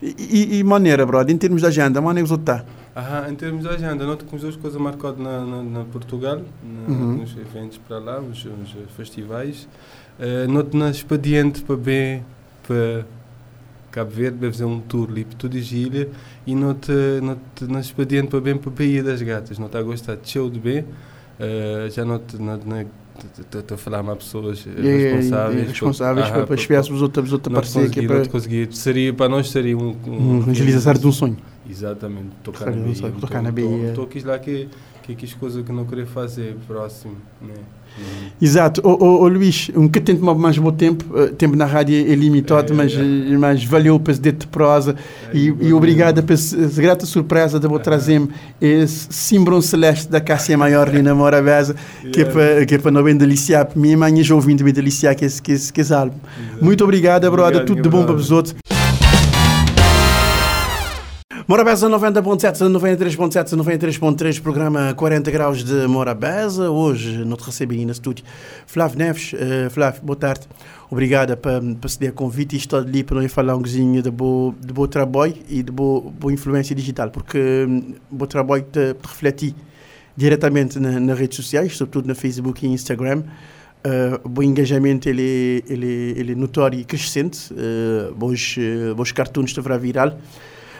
[0.00, 2.64] E, e, maneira, brother, em termos de agenda, maneira que outros está?
[2.96, 6.94] Aham, em termos de agenda, nós temos duas coisas marcadas na, na, na Portugal, na,
[6.94, 7.16] uhum.
[7.16, 9.66] nos eventos para lá, os, os festivais.
[10.16, 12.24] Uh, noto na expediente para bem,
[12.62, 13.04] para
[13.94, 16.08] Cabo Verde, vai fazer um tour toda a ilha
[16.44, 16.90] e noto,
[17.22, 19.56] noto na expediente para bem para a Baía das Gatas.
[19.56, 22.84] Não está a gostar de show de bem, uh, já noto na, na
[23.38, 25.62] Estou a falar a pessoas responsáveis.
[25.62, 28.04] E, responsáveis para, para espécies os outros aparecer aqui.
[28.08, 28.18] Para...
[28.18, 28.74] Não conseguir.
[28.74, 29.96] Seria, para nós seria um...
[30.04, 31.36] Um, um realizar de um sonho.
[31.70, 32.30] Exatamente.
[32.42, 33.12] Tocar na Bahia.
[33.20, 33.90] Tocar na Bahia.
[33.90, 34.68] Estou aqui lá que,
[35.04, 37.16] que, que as coisas que não queria fazer próximo.
[37.40, 37.52] Né?
[37.98, 38.30] Uhum.
[38.40, 38.80] Exato.
[38.82, 42.14] O, o, o, Luís, um bocadinho tomar mais bom tempo, uh, tempo na rádio é
[42.14, 43.36] limitado, é, mas, é.
[43.36, 44.96] mas valeu para de prosa
[45.32, 46.40] é, e, e obrigado pela
[46.74, 48.26] grata surpresa de vou trazer
[48.60, 51.76] esse símbolo celeste da Cássia Maior ali na Morabeza,
[52.10, 55.14] que é para que é para não bem deliciar, minha mãe já ouvindo bem deliciar
[55.14, 56.16] que esse, que esse, que esse álbum.
[56.60, 58.56] Muito obrigado, brother, tudo de bom para os outros.
[61.46, 66.70] Morabeza 90.7, 93.7, 93.3, programa 40 graus de Morabeza.
[66.70, 68.24] Hoje, não te recebi no estúdio.
[68.66, 70.48] Flávio Neves, uh, Flávio, boa tarde.
[70.90, 74.72] Obrigada por, ceder convite e estou ali para nós falar um pouquinho de bom, de
[74.72, 79.54] bom trabalho e de boa, boa influência digital, porque um, bom trabalho te, te refleti
[80.16, 83.22] diretamente na, nas redes sociais, sobretudo no Facebook e Instagram.
[83.84, 87.52] Uh, o engajamento ele, ele, ele é notório e crescente.
[87.52, 90.18] Uh, bons, uh, bons cartoons estão viral.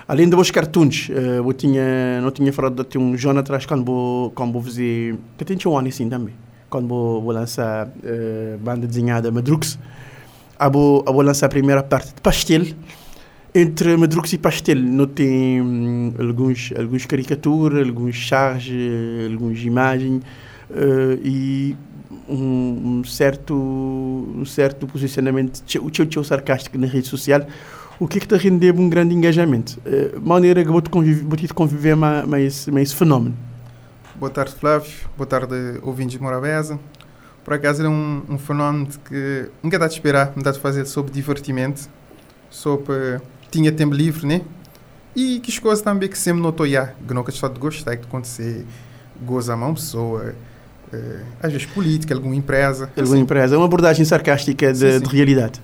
[0.07, 3.85] Além de bons cartoons, uh, eu tinha, não tinha falado de um ano atrás quando
[3.85, 6.35] vou, quando vou fazer, que tem um ano assim também,
[6.69, 9.79] quando vou, vou lançar uh, banda desenhada Madrux,
[10.61, 12.67] eu vou, eu vou lançar a primeira parte de Pastel,
[13.55, 20.23] entre Madrux e Pastel não tem um, alguns, alguns caricaturas, alguns charges, algumas imagens
[20.71, 21.77] uh, e
[22.29, 27.47] um, um, certo, um certo posicionamento o teu sarcástico na rede social
[28.05, 29.81] o que é que te rendeu um grande engajamento?
[29.81, 33.35] Uh, maneira que vou te conviver, vou te conviver mais esse fenómeno.
[34.15, 34.93] Boa tarde, Flávio.
[35.17, 36.79] Boa tarde, ouvintes de Morabeza.
[37.43, 40.85] Por acaso é um, um fenómeno que nunca dá de esperar, me dá de fazer
[40.85, 41.89] sobre divertimento,
[42.51, 44.43] sobre tinha tempo livre, né?
[45.17, 48.03] E que as coisas também que sempre notou já, que nunca só de gostar de
[48.03, 48.67] acontecer,
[49.25, 50.35] goza a mão pessoa,
[50.93, 52.85] uh, às vezes política, alguma empresa.
[52.85, 53.23] Alguma assim.
[53.23, 55.01] empresa, é uma abordagem sarcástica de, sim, sim.
[55.01, 55.63] de realidade.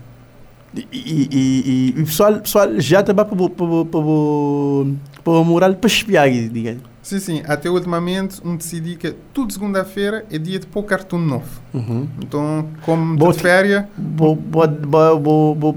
[0.75, 6.83] E, o pessoal, pessoal já está para para moral para espiar, digamos.
[7.03, 7.43] Sim, sim.
[7.47, 11.61] Até ultimamente, um decidi que tudo segunda-feira é dia de pôr cartoon novo.
[11.75, 12.07] Uhum.
[12.23, 13.85] Então, como de férias...
[13.99, 14.39] Vou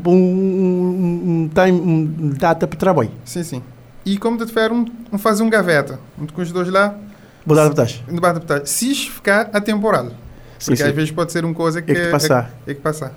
[0.06, 3.12] um, um, time, um data para trabalho.
[3.25, 3.63] Sim, sim.
[4.06, 6.95] E como te tiver um, um fazer um gaveta, um com os dois lá,
[7.45, 8.67] não vai adaptar.
[8.67, 10.10] Se ficar atemporal.
[10.60, 10.89] Sim, Porque sim.
[10.89, 12.51] às vezes pode ser uma coisa que É que passar.
[12.67, 13.13] É, é que passar.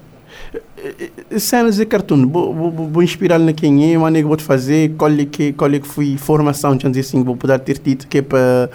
[1.38, 4.94] Cenas de cartoon, vou, vou, vou- inspirar na quem é, maneira que vou te fazer,
[4.96, 8.18] qual é que, qual é que foi formação, dizer assim, vou poder ter tido, que
[8.18, 8.70] é para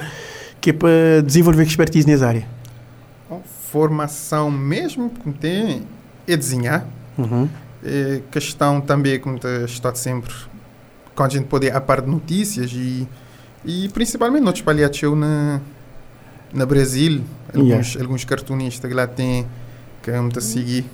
[0.60, 2.48] que é para desenvolver expertise nessa área.
[3.30, 5.84] Bom, formação mesmo que tem
[6.28, 6.86] é desenhar.
[7.18, 7.50] Uhum.
[7.84, 10.32] É questão também, como estou sempre,
[11.16, 13.08] quando a gente pode ir a par de notícias e,
[13.66, 15.60] e principalmente no espalhados eu na,
[16.54, 17.22] na Brasil,
[17.56, 19.48] alguns, alguns cartunistas que lá têm
[20.04, 20.86] que me a seguir.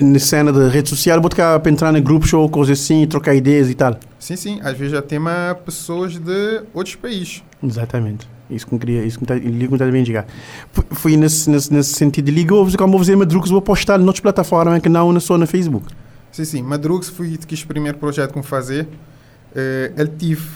[0.00, 3.34] Na cena de rede social, vou ficar para entrar em grupos ou coisas assim, trocar
[3.34, 3.96] ideias e tal.
[4.18, 5.20] Sim, sim, às vezes já tem
[5.64, 7.44] pessoas de outros países.
[7.62, 8.28] Exatamente.
[8.50, 10.26] Isso que eu queria, isso que ligo me está bem chegar.
[10.72, 12.30] Fui- Fui nesse, nesse, nesse sentido.
[12.30, 15.86] Ligou-vos, como vou fazer madrugas, vou postar noutras plataformas que não só no Facebook.
[16.32, 18.88] Sim, sim, Madrugs foi que o primeiro projeto que eu fazer.
[19.54, 20.46] Eh, ele tive,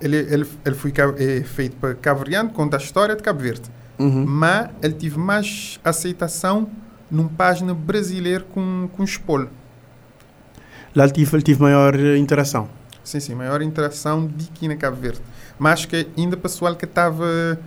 [0.00, 3.62] ele, ele, ele foi eh, feito para Cabo Verdeano, conta a história de Cabo Verde.
[3.98, 4.24] Uhum.
[4.26, 6.68] mas ele tive mais aceitação
[7.12, 9.50] numa página brasileira com, com espolho.
[10.96, 12.68] Lá tive, tive maior eh, interação.
[13.04, 15.20] Sim, sim, maior interação de aqui na Cabo Verde.
[15.58, 17.58] Mas que ainda pessoal que estava.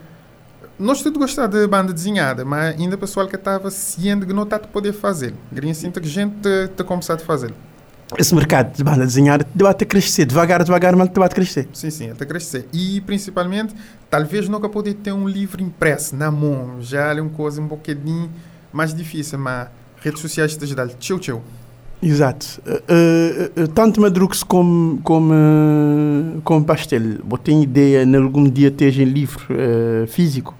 [0.77, 4.57] Nós tudo gostar de banda desenhada, mas ainda pessoal que estava ciente que não está
[4.57, 5.33] a poder fazer.
[5.53, 7.53] Queria sinto que gente está começar a fazer.
[8.17, 11.67] Esse mercado de banda desenhada debate a crescer, devagar, devagar, mas debate a crescer.
[11.73, 12.67] Sim, sim, até crescer.
[12.73, 13.73] E principalmente,
[14.09, 16.81] talvez nunca poder ter um livro impresso na mão.
[16.81, 18.29] Já é uma coisa um bocadinho
[18.75, 19.69] mais difícil, mas
[20.01, 20.87] redes sociais te ajudam.
[20.99, 21.43] Tchau, tchau.
[22.03, 22.61] Exato.
[22.67, 28.69] Eh, eh, tanto Madrux como, como, eh, como Pastel, você tem ideia em algum dia
[28.69, 29.41] ter um livro
[30.07, 30.53] físico?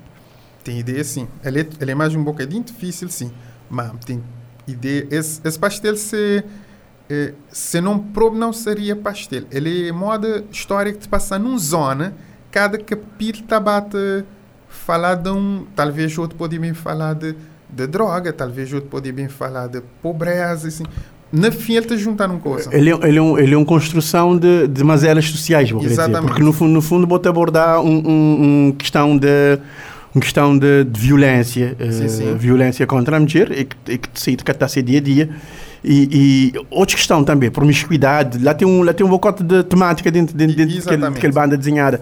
[0.64, 1.28] Tem ideia sim.
[1.44, 3.32] Ele é, ele é mais um bocadinho difícil, sim.
[3.70, 4.24] Mas tem
[4.66, 5.08] ideia.
[5.12, 6.44] Esse, esse pastel, se,
[7.52, 9.44] se não probe, não seria pastel.
[9.52, 12.16] Ele é moda história que te passa numa zona.
[12.50, 14.24] Cada capítulo está bate
[14.68, 15.68] falar de um.
[15.76, 17.36] Talvez outro pode bem falar de,
[17.70, 20.84] de droga, talvez outro pode bem falar de pobreza, assim.
[21.32, 22.70] Na fim, ele te juntar numa coisa.
[22.74, 25.90] Ele, é- ele, é um, ele é uma construção de, de mazelas sociais, vou querer
[25.92, 26.02] dizer.
[26.04, 26.28] Exatamente.
[26.30, 29.60] Porque no fundo, no fundo vou-te abordar um, um, um questão de
[30.14, 32.36] uma questão de, de violência, eh, Sim, sim.
[32.38, 35.30] violência contra a mulher, e que, e que se está a ser dia a dia.
[35.84, 38.42] E, e outra questão também, promiscuidade.
[38.42, 41.16] Lá tem um, lá tem um bocote de temática dentro, dentro, dentro Exatamente.
[41.16, 42.00] daquele banda desenhada.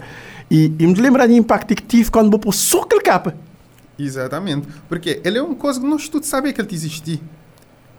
[0.48, 3.34] E, e me lembrar de impacto que tive quando vou pôr só aquele capa.
[3.98, 4.66] Exatamente.
[4.88, 7.22] Porque ele é uma coisa que nós todos sabemos que ele existe.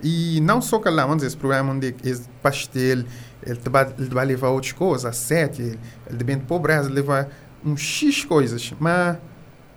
[0.03, 3.05] E não só que lá, esse programa onde esse pastel,
[3.45, 6.45] ele te vai, ele te vai levar outras coisas, a sete, ele, ele depende de
[6.45, 7.29] pobreza, ele leva
[7.65, 8.73] um X coisas.
[8.79, 9.17] Mas,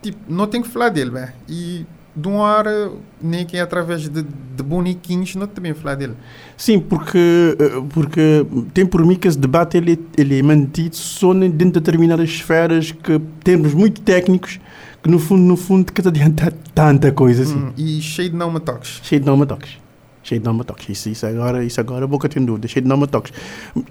[0.03, 1.33] tipo, não tem que falar dele, velho.
[1.49, 2.91] E de uma hora,
[3.23, 6.15] nem que é através de, de bonequinhos, não também falar dele.
[6.57, 11.33] Sim, porque, eh, porque tem por mim que esse debate ele, ele é mantido só
[11.33, 14.59] dentro de determinadas esferas que termos muito técnicos
[15.09, 17.57] no fundo, no fundo, que te adianta tanta coisa assim.
[17.57, 19.01] Hum, e cheio de não me toques.
[19.03, 19.79] Cheio de não me toques.
[20.23, 20.89] Cheio de não me toques.
[20.89, 22.69] Isso, isso agora, isso agora boca tem dúvida.
[22.69, 23.33] Cheio de não me toques.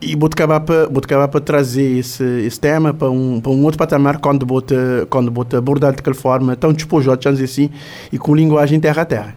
[0.02, 3.64] E vou-te acabar para vou acabar para trazer esse, esse tema para um, para um
[3.64, 4.76] outro patamar quando vou-te
[5.10, 7.72] quando vou abordar de aquela forma tão despojado, assim,
[8.12, 9.36] e com linguagem terra a terra.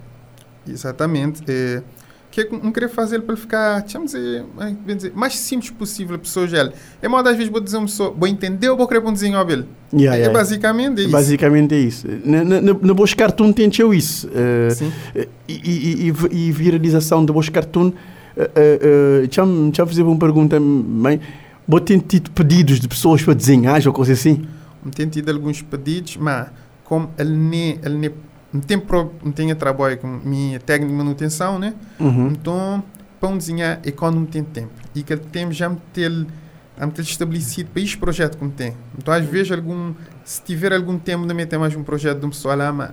[0.69, 1.43] Exatamente.
[1.49, 1.83] É,
[2.31, 4.45] que é que não queria fazer para ele ficar, vamos dizer,
[4.87, 6.73] dizer, mais simples possível a pessoa já.
[7.03, 9.37] É modo às vezes vou dizer uma pessoa, vou entender ou vou querer um desenho
[9.37, 9.67] ao ele.
[9.93, 10.39] Yeah, é yeah.
[10.39, 11.11] basicamente isso.
[11.11, 12.07] Basicamente é isso.
[12.25, 14.31] Na Boas Cartoon tem isso.
[14.33, 14.93] eh, Sim.
[15.49, 17.89] e, e, e, e viralização da Boas Cartoon.
[17.89, 20.61] Uh, uh, Deixa-me deixa fazer uma pergunta.
[20.61, 21.21] Mãe.
[21.67, 24.45] Vou ter tido pedidos de pessoas para desenhar ou coisa assim?
[24.95, 26.49] Tenho tido alguns pedidos, mas
[26.85, 27.79] como ele nem,
[28.53, 31.75] não tem, pro, não tem trabalho com minha técnica de manutenção, né?
[31.99, 32.29] Uhum.
[32.29, 32.83] Então,
[33.21, 34.73] para um desenhar é quando não tem tempo.
[34.95, 36.27] E que ele tem já me ter, me
[36.93, 38.75] ter estabelecido para este projeto que me tem.
[38.99, 42.31] Então, às vezes, algum, se tiver algum tempo de meter mais um projeto de uma
[42.31, 42.91] pessoa lá, mas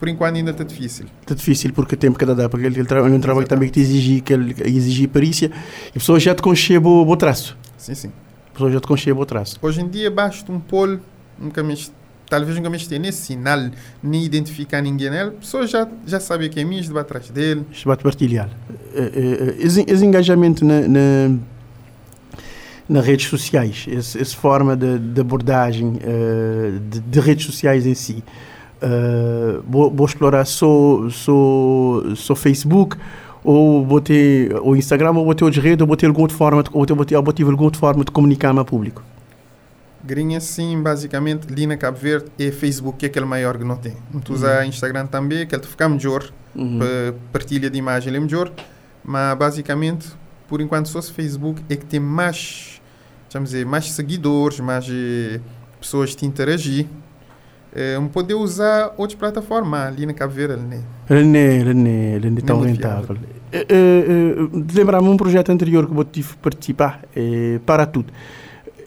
[0.00, 1.06] por enquanto ainda está difícil.
[1.20, 3.80] Está difícil porque o tempo que dá, porque ele, trabalha um trabalho também que te
[3.80, 4.32] exige, que
[4.64, 5.50] exige perícia.
[5.86, 7.56] E a pessoa já te concheba o traço.
[7.76, 8.12] Sim, sim.
[8.48, 9.58] A pessoa já te concheba o traço.
[9.60, 11.00] Hoje em dia basta um polo,
[11.38, 11.92] nunca mais,
[12.30, 13.70] talvez tenha nesse sinal,
[14.02, 17.66] nem identificar ninguém nele, a pessoa já, já sabe que é minha, vai atrás dele.
[17.72, 18.48] Isto vai-te partilhar.
[18.94, 21.36] Eh, eh, Esse, engajamento na, na,
[22.88, 28.22] nas redes sociais, essa forma de, de abordagem eh, de, de redes sociais em si,
[29.66, 32.96] vou, vou explorar só, só, só Facebook
[33.44, 36.62] ou vou ter o Instagram ou vou ter redes ou vou ter alguma outra forma
[36.62, 39.02] de, ou vou ter, ou alguma outra forma de comunicar ao público.
[40.04, 43.76] Grinha, sim, basicamente, ali na Cabo Verde é Facebook, que é aquele maior que não
[43.76, 43.94] tem.
[44.24, 46.78] Tu usa Instagram também, que ele fica melhor, Uhum.
[46.80, 48.50] para partilha de imagem é melhor,
[49.04, 50.08] mas basicamente,
[50.48, 52.80] por enquanto, só se Facebook é que tem mais
[53.32, 55.40] vamos dizer, mais seguidores, mais eh,
[55.80, 56.86] pessoas te interagir.
[57.72, 60.82] Eh, um poder usar outras plataformas ali na Cabo Verde, né?
[61.06, 63.16] René, René, René tão muito rentável.
[63.52, 68.12] Eh, eh, eh, Lembrar-me um projeto anterior que eu tive que participar, eh, para tudo.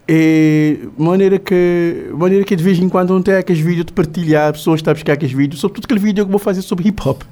[0.08, 4.52] É maneira que, maneira que de vez em quando não tem aqueles vídeos de partilhar,
[4.52, 7.02] pessoas estão a buscar aqueles vídeos, sobretudo aquele vídeo que eu vou fazer sobre hip
[7.08, 7.24] hop.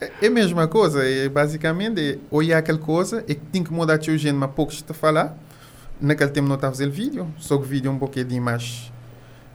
[0.00, 3.98] É é a mesma coisa, é basicamente é olhar aquela coisa e tem que mudar
[3.98, 5.38] o gênero, mas pouco está a falar.
[6.00, 8.90] Naquele tempo não estava a fazer vídeo, só que vídeo é um bocadinho mais.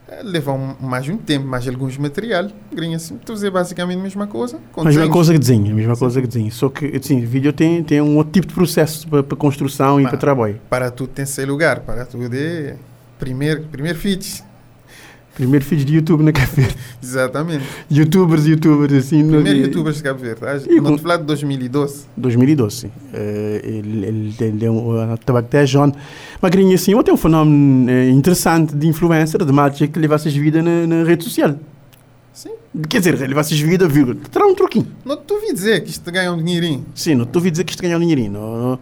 [0.08, 2.48] Eh, leva um, mais um tempo, mais alguns material.
[2.72, 4.58] Grinha assim, a fazer basicamente a mesma coisa.
[4.76, 6.50] A mesma coisa que desenho, a mesma coisa que desenho.
[6.52, 9.98] Só que, assim, o vídeo tem, tem um outro tipo de processo para, para construção
[9.98, 10.60] e Mas- para trabalho.
[10.70, 12.76] Para tudo tem seu lugar, para tudo é.
[13.18, 14.44] Primeiro, primeiro feed.
[15.36, 16.74] Primeiro filhos de YouTube na Cabo Verde.
[17.02, 17.64] Exatamente.
[17.90, 19.22] Youtubers, youtubers, assim.
[19.22, 20.40] no- Primeiro youtubers de Cabo Verde.
[20.40, 20.56] tá?
[20.66, 22.06] E Não com- te falar de 2012.
[22.16, 22.90] 2012, sim.
[23.12, 25.92] Eh, ele, ele, ele é um uh, tabaco até John.
[26.40, 30.34] Magrinho assim, ou tem um fenómeno eh, interessante de influencer, de malta que leva essas
[30.34, 31.54] vidas na, na rede social.
[32.32, 32.50] Sim.
[32.88, 34.86] Quer dizer, leva essas vidas, vírgula, terá um troquinho.
[35.04, 36.84] Não te ouvi dizer que isto ganha um dinheirinho.
[36.94, 38.32] Sim, não estou a dizer que isto ganha um dinheirinho.
[38.32, 38.78] Não, não,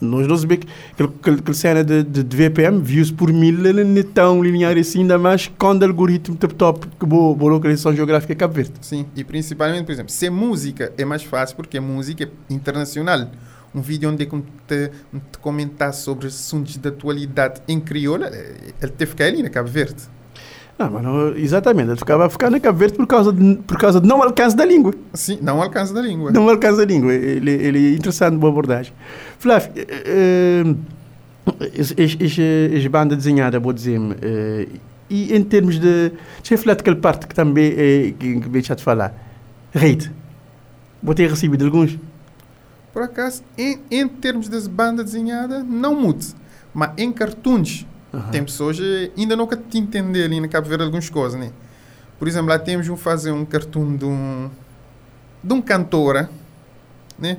[0.00, 4.00] nós não sabemos que aquele cena de, de, de VPM, views por mil, ele não
[4.00, 7.94] é tão linear assim, ainda mais quando o algoritmo top top que boa, boa localização
[7.94, 8.74] geográfica é Cabo Verde.
[8.80, 9.06] Sim.
[9.16, 13.30] E principalmente, por exemplo, se música é mais fácil porque a música é internacional.
[13.74, 18.30] Um vídeo onde te, te comentar sobre assuntos de atualidade em crioula,
[18.80, 20.02] ele teve que ali na Cabo Verde.
[20.78, 23.76] Não, mas não, exatamente, ele ficava a ficar na Cabo Verde por causa de, por
[23.78, 24.94] causa de não alcance da língua.
[25.12, 26.30] Sim, não alcança da língua.
[26.30, 27.12] Não alcança a língua.
[27.12, 28.92] Ele, ele é interessante, boa abordagem.
[29.40, 34.68] Flávio, eh, eh, es- es- es- es banda desenhada, vou dizer-me, eh,
[35.10, 36.12] e em termos de.
[36.38, 39.12] Deixa eu falar daquela parte que também é, que, que deixa de falar.
[39.74, 40.12] Rate.
[41.02, 41.98] Vou ter recebido alguns.
[42.92, 46.24] Por acaso, em, em termos de banda desenhada, não muda.
[46.74, 48.30] Mas em cartoons, Aham.
[48.30, 51.50] tem pessoas que ainda nunca te entender ali na Cabo Verde algumas coisas, né?
[52.18, 54.50] Por exemplo, lá temos um fazer um cartoon de um
[55.44, 56.28] de um cantora,
[57.18, 57.36] né?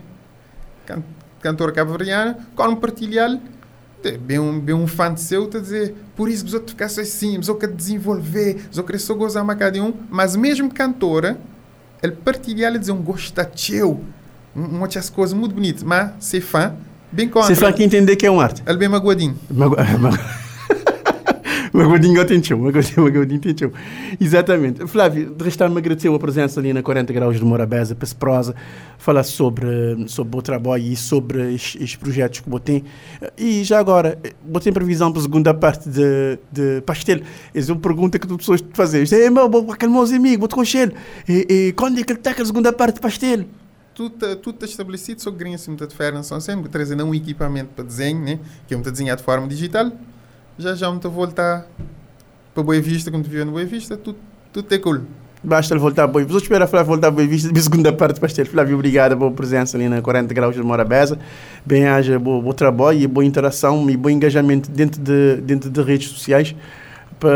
[0.86, 1.04] Can,
[1.42, 3.38] cantora cabo-verdiana, quando partilhar
[4.22, 7.02] bem um, bem um fã de seu, tá dizer, por isso que outros ficar só
[7.02, 11.38] assim, outros querem desenvolver, outros querem só gozar mais cada um, mas mesmo cantora,
[12.02, 14.02] ele partilhar e dizer um gosto da teu,
[14.56, 16.74] um, outras coisas muito bonitas, mas ser fã,
[17.12, 18.64] bem contra, Você fala que entender que é um arte.
[18.66, 19.36] ele bem magoadinho.
[19.52, 19.76] Mago-
[21.74, 23.72] mago- Magoadinho tem chão, magoadinho, magoadinho tem chão.
[24.20, 24.86] Exatamente.
[24.88, 28.56] Flávio, de restar-me agradecer a presença ali na 40 Graus de Morabeza, para prosa,
[28.98, 29.68] falar sobre,
[30.08, 32.84] sobre o trabalho e sobre os, os projetos que você tem.
[33.38, 34.18] E já agora,
[34.50, 37.22] você tem previsão para a segunda parte de, de pastel?
[37.54, 39.04] Essa é uma pergunta que as pessoas te fazem.
[39.12, 40.94] É, meu, aquele meu amigo, vou te conhecer.
[41.28, 43.46] E, e quando é que está a segunda parte de pastel?
[43.94, 48.22] tudo tudo estabelecido, só que grinha assim, muita diferença, sempre trazendo um equipamento para desenho,
[48.24, 48.40] né?
[48.66, 49.92] que é muito desenhado de forma digital.
[50.60, 51.66] Já já muito voltar
[52.54, 54.18] para Boa Vista, como tu viu no Boa Vista, tudo,
[54.52, 55.04] tudo é cool.
[55.42, 56.26] Basta ele voltar bem.
[56.26, 58.46] Vou esperar Flávio voltar bem visto de segunda parte do pastel.
[58.46, 61.18] Flávio, obrigado pela presença ali na 40 graus de Morabeza.
[61.66, 65.82] Bem haja bom, bom trabalho e boa interação e bom engajamento dentro de, dentro de
[65.82, 66.54] redes sociais.
[67.22, 67.30] Pa,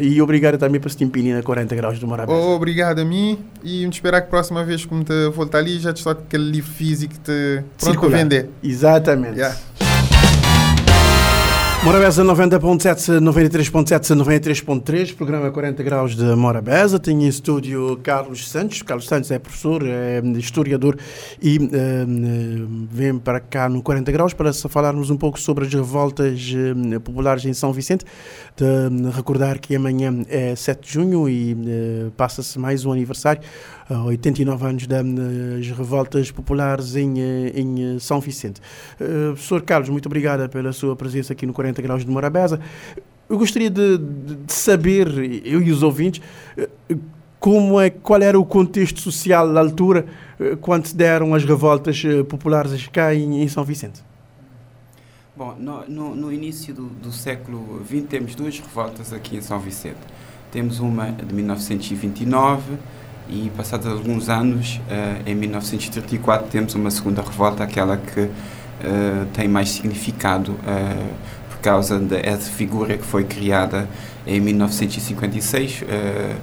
[0.00, 2.38] e obrigado também por este empenho na 40 graus de Morabeza.
[2.38, 5.80] Oh, obrigado a mim e me esperar que a próxima vez que me voltar ali
[5.80, 8.50] já te estou com aquele livro físico que te pronto para vender.
[8.62, 9.38] Exatamente.
[9.38, 9.56] Yeah.
[11.84, 16.96] Morabeza 90.7, 93.7, 93.3, programa 40 graus de Morabeza.
[16.96, 18.82] Tem em estúdio Carlos Santos.
[18.82, 20.96] Carlos Santos é professor, é historiador
[21.42, 22.06] e eh,
[22.88, 27.44] vem para cá no 40 graus para falarmos um pouco sobre as revoltas eh, populares
[27.46, 28.04] em São Vicente.
[28.56, 33.42] De recordar que amanhã é 7 de junho e eh, passa-se mais um aniversário,
[33.90, 38.60] 89 anos das revoltas populares em, eh, em eh, São Vicente.
[39.00, 42.60] Uh, professor Carlos, muito obrigada pela sua presença aqui no 40 Graus de Morabeza.
[43.28, 45.08] Eu gostaria de, de- saber,
[45.44, 46.20] eu e os ouvintes,
[47.40, 50.06] como é, qual era o contexto social na altura
[50.60, 54.02] quando se deram as revoltas populares cá em, em São Vicente.
[55.34, 59.58] Bom, no, no, no início do, do século XX temos duas revoltas aqui em São
[59.58, 59.96] Vicente.
[60.50, 62.74] Temos uma de 1929
[63.46, 68.20] e, passados alguns anos, eh, em 1934, temos uma segunda revolta, aquela que
[68.84, 71.06] eh, tem mais significado eh,
[71.48, 73.88] por causa dessa figura que foi criada
[74.26, 76.36] em 1956 eh,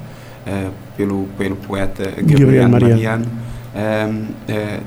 [0.47, 3.25] eh, pelo, pelo poeta Gabriel Gabriel Mariano.
[3.75, 4.27] Mariano,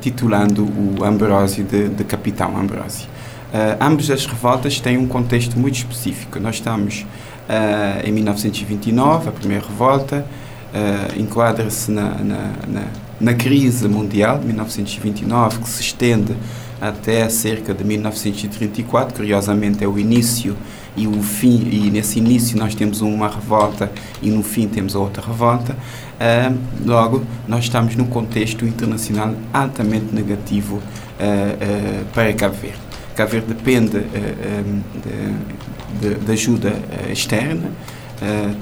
[0.01, 3.07] titulando o Ambrósio de, de Capitão Ambrósio.
[3.53, 6.41] Uh, ambas as revoltas têm um contexto muito específico.
[6.41, 7.07] Nós estamos
[7.49, 10.25] uh, em 1929, a primeira revolta,
[10.73, 12.85] uh, enquadra-se na, na, na,
[13.21, 16.35] na crise mundial de 1929, que se estende
[16.81, 19.15] até cerca de 1934.
[19.15, 20.57] Curiosamente, é o início
[20.97, 25.27] e o fim e nesse início nós temos uma revolta e no fim temos outra
[25.27, 32.79] revolta uh, logo nós estamos num contexto internacional altamente negativo uh, para Cabo Verde
[33.17, 36.75] Cabo Verde depende de, de, de, ajuda
[37.11, 37.71] externa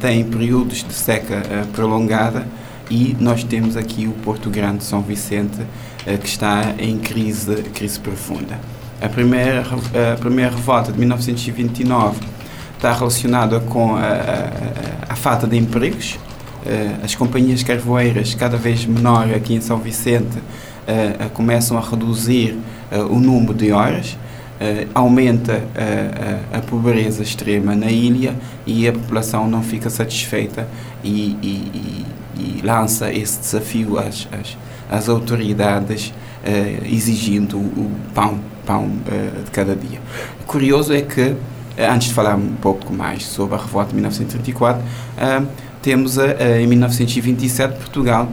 [0.01, 1.43] tem períodos de seca
[1.73, 2.47] prolongada
[2.91, 5.59] e nós temos aqui o Porto Grande São Vicente
[6.05, 8.59] que está em crise crise profunda
[9.01, 9.65] a primeira,
[10.13, 12.19] a primeira revolta de 1929
[12.77, 16.19] está relacionada com a, a, a falta de empregos.
[16.67, 20.37] Eh, as companhias carvoeiras, cada vez menor aqui em São Vicente,
[20.87, 22.59] eh, eh, começam a reduzir
[23.09, 24.19] o número de horas.
[24.95, 25.63] Aumenta
[26.53, 28.35] a, a, pobreza extrema na ilha
[28.67, 30.69] e a população não fica satisfeita
[31.03, 32.07] e, e,
[32.37, 34.59] e, e lança esse desafio às, às,
[34.91, 36.13] às autoridades
[36.85, 38.39] exigindo o pão
[38.71, 40.01] pão uh, de cada dia.
[40.47, 41.35] Curioso é que,
[41.77, 44.87] eh, antes de falar um pouco mais sobre a revolta de 1934, uh,
[45.19, 45.43] eh,
[45.83, 46.23] temos uh,
[46.61, 48.29] em 1927 Portugal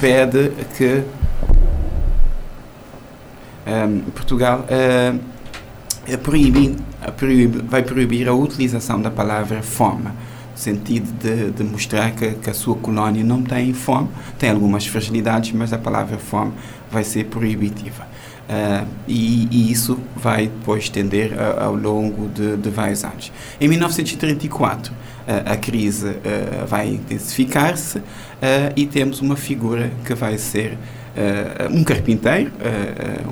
[0.00, 1.04] pede que
[3.70, 4.66] um, Portugal
[6.22, 6.76] proíbe,
[7.16, 10.10] proíbe, vai proibir a utilização da palavra fome
[10.60, 14.08] sentido de, de mostrar que, que, a sua colónia não tem fome,
[14.38, 16.52] tem algumas fragilidades, mas a palavra fome
[16.90, 18.08] vai ser proibitiva.
[18.50, 23.32] Uh, e, e, isso vai depois estender uh, ao longo de, de, vários anos.
[23.60, 26.16] Em 1934, uh, a crise
[26.66, 28.02] vai intensificar-se
[28.74, 30.76] e temos uma figura que vai ser
[31.70, 32.52] um carpinteiro,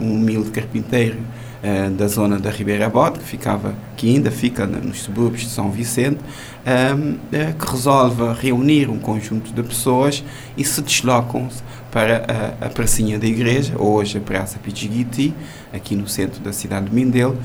[0.01, 1.19] um humilde carpinteiro
[1.63, 5.71] uh, da zona da Ribeira Bote, que, ficava, que ainda fica nos subúrbios de São
[5.71, 6.19] Vicente,
[6.67, 10.23] eh, que resolve reunir um conjunto de pessoas
[10.57, 11.49] e se deslocam
[11.91, 12.27] para
[12.61, 15.33] a, a pracinha da igreja, hoje a Praça Pichiguiti,
[15.73, 17.39] aqui no centro da cidade de Mindelo,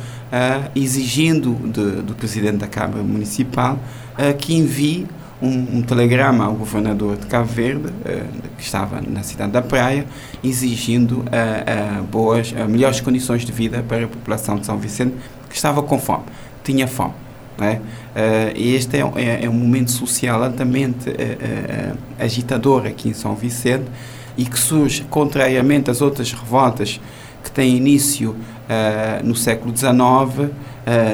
[0.76, 3.80] exigindo de, do Presidente da Câmara Municipal
[4.40, 5.08] que envie
[5.44, 10.06] um, um, telegrama ao governador de Cabo Verde, uh, que estava na cidade da Praia,
[10.42, 15.16] exigindo uh, uh, boas, melhores condições de vida para a população de São Vicente,
[15.50, 16.24] que estava com fome,
[16.64, 17.22] tinha fome.
[17.56, 17.82] Né?
[18.56, 21.16] este é, é, é, um momento social altamente
[22.18, 23.86] agitador aqui em São Vicente
[24.36, 27.00] e que surge, contrariamente às outras revoltas
[27.44, 28.36] que têm início
[29.24, 30.50] no século XIX,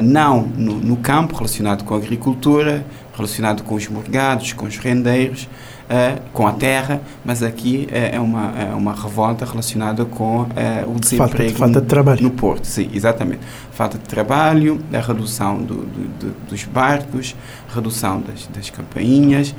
[0.02, 2.86] não no, no campo relacionado com a agricultura,
[3.20, 5.44] relacionado com os morgados, com os rendeiros,
[5.90, 10.46] uh, com a terra, mas aqui uh, é, uma, é uma revolta relacionada com uh,
[10.86, 12.22] o desemprego falta, falta de trabalho.
[12.22, 12.64] no Porto.
[12.66, 13.40] Sim, exatamente.
[13.72, 17.34] Falta de trabalho, a redução do, do, do, dos barcos,
[17.74, 19.54] redução das, das campainhas,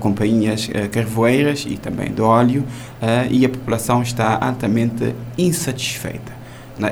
[0.00, 2.64] companhias carvoeiras e também de óleo,
[3.30, 6.32] e a população está altamente insatisfeita.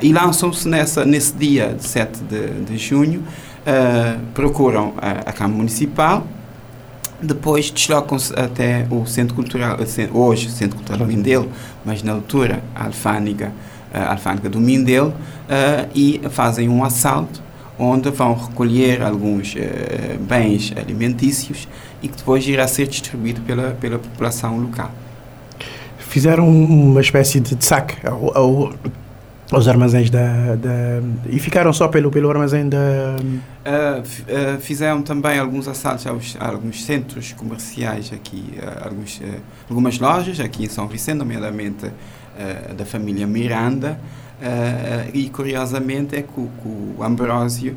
[0.03, 3.25] E lançam-se nesse dia de 7 de, de junho
[3.67, 6.27] uh, procuram a, a Câmara Municipal,
[7.21, 9.77] depois deslocam-se até o Centro Cultural,
[10.13, 11.49] hoje o Centro Cultural Mindelo,
[11.85, 13.53] mas na altura a Alfândega,
[13.93, 17.43] a Alfândega do Mindelo, uh, e fazem um assalto
[17.79, 21.69] onde vão recolher alguns uh, bens alimentícios
[22.03, 24.91] e que depois irá ser distribuído pela, pela população local.
[25.99, 28.73] Fizeram uma espécie de saque ao, ao
[29.51, 35.39] os armazéns da, da, e ficaram só pelo pelo armazém da uh, uh, fizeram também
[35.39, 39.23] alguns assaltos aos, a alguns centros comerciais aqui uh, alguns,
[39.69, 41.91] algumas lojas aqui em São Vicente nomeadamente
[42.77, 43.99] da família Miranda.
[45.13, 46.49] E curiosamente é que o,
[46.97, 47.77] o Ambrósio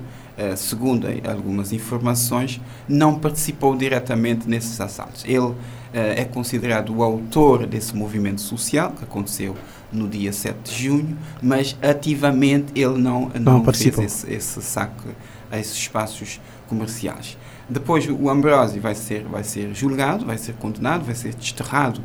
[0.55, 5.26] segundo algumas informações não participou diretamente nesses assaltos.
[5.26, 5.55] Ele
[5.91, 9.55] é considerado o autor desse movimento social que aconteceu
[9.91, 15.09] no dia 7 de junho, mas ativamente ele não, não, não fez esse, esse saque
[15.51, 17.37] a esses espaços comerciais.
[17.69, 22.01] Depois o Ambrósio vai ser, vai ser julgado, vai ser condenado, vai ser desterrado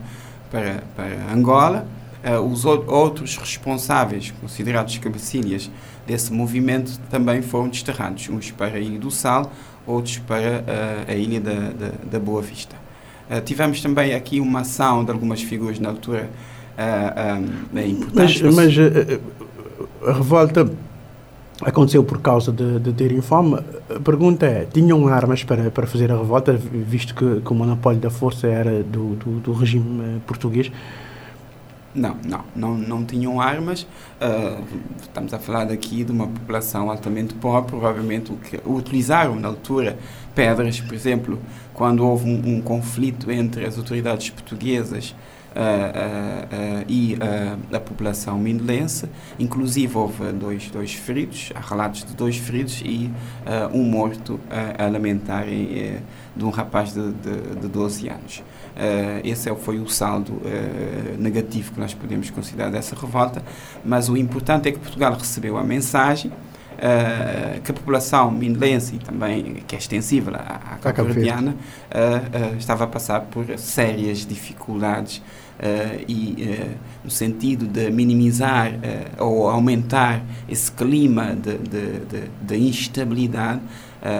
[0.50, 1.86] para, para Angola.
[2.24, 5.70] Uh, os outros responsáveis, considerados cabecilhas
[6.06, 9.52] desse movimento, também foram desterrados, uns para a Ilha do Sal,
[9.86, 12.74] outros para uh, a Ilha da, da, da Boa Vista.
[13.30, 16.30] Uh, tivemos também aqui uma ação de algumas figuras na altura
[16.76, 18.42] é importante.
[18.44, 19.20] Mas, mas eh,
[20.06, 20.70] a revolta
[21.62, 23.58] aconteceu por causa de, de terem fome.
[23.94, 28.00] A pergunta é: tinham armas para, para fazer a revolta, visto que, que o monopólio
[28.00, 30.70] da força era do, do, do regime eh, português?
[31.94, 33.86] Não, não, não, não tinham armas.
[34.20, 34.62] Uh,
[35.00, 39.96] estamos a falar aqui de uma população altamente pobre, provavelmente o que utilizaram na altura
[40.34, 41.38] pedras, por exemplo,
[41.72, 45.14] quando houve um, um conflito entre as autoridades portuguesas
[46.88, 47.16] e
[47.72, 49.08] a população mindelense.
[49.38, 53.10] Inclusive houve dois, dois feridos, há relatos de dois feridos e
[53.72, 54.38] um morto
[54.78, 58.42] a lamentar de um rapaz de, de, de 12 anos.
[59.24, 60.40] esse é foi o saldo
[61.18, 63.42] negativo que nós podemos considerar dessa revolta,
[63.84, 66.30] mas o importante é que Portugal recebeu a mensagem
[66.76, 72.52] Uh, que a população mindelense e também que é extensiva à, à Cabo Verdeana uh,
[72.52, 75.45] uh, estava a passar por sérias dificuldades Uh,
[76.06, 82.56] e uh, no sentido de minimizar uh, ou aumentar esse clima de, de, de, de
[82.56, 83.60] instabilidade,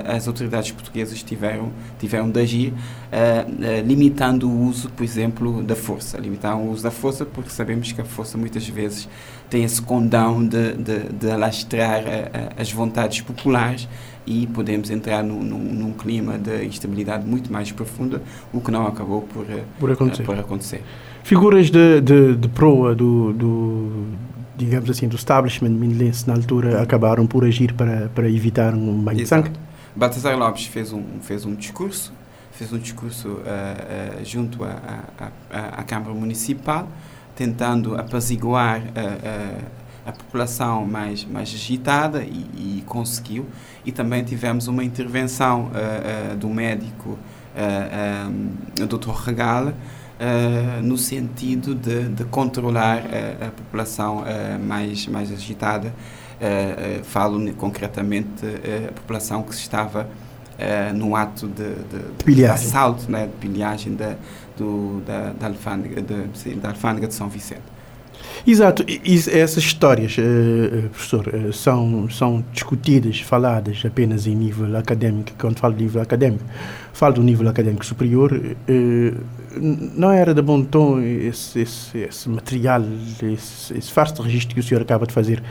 [0.09, 1.71] as autoridades portuguesas tiveram,
[2.01, 2.75] tiveram de agir,
[3.85, 6.19] limitando o uso, por exemplo, da força.
[6.19, 9.09] Limitar o uso da força porque sabemos que a força muitas vezes
[9.49, 12.03] tem esse condão de, de, de alastrar
[12.57, 13.87] as vontades populares
[14.27, 18.21] e podemos entrar num, num, num, clima de instabilidade muito mais profunda,
[18.53, 19.47] o que não acabou por,
[19.79, 20.25] por acontecer.
[20.25, 20.83] por acontecer
[21.27, 24.07] figuras de, de, de proa do, do,
[24.57, 29.19] digamos assim, do establishment mindelense na altura acabaram por agir para, para evitar um banho
[29.19, 29.51] de sangue?
[29.97, 32.13] Baltasar Lopes fez um, fez um discurso,
[32.53, 36.89] fez um discurso uh, uh, junto à Câmara Municipal,
[37.35, 39.65] tentando apaziguar uh,
[40.07, 43.47] a população mais, mais agitada e, e, conseguiu.
[43.85, 45.73] E também tivemos uma intervenção
[46.39, 47.19] do médico
[47.57, 49.11] uh, Dr.
[49.11, 49.75] Regala,
[50.21, 55.93] uh, no sentido de, de controlar a, a população uh, mais, mais agitada.
[57.05, 58.45] Falo concretamente
[58.87, 60.07] a população que estava
[60.95, 61.75] no ato de,
[62.27, 64.17] de, de assalto, né, de pilhagem da,
[64.55, 67.63] do, da, da, alfândega, de, da alfândega de São Vicente.
[68.47, 75.33] Exato, e essas histórias, uh, professor, uh, são, são discutidas, faladas apenas em nível académico.
[75.39, 76.45] Quando falo de nível académico,
[76.93, 78.41] falo do nível académico superior.
[79.97, 82.83] Não era de bom tom esse, esse, esse material,
[83.23, 85.43] esse, esse farto de registro que o senhor acaba de fazer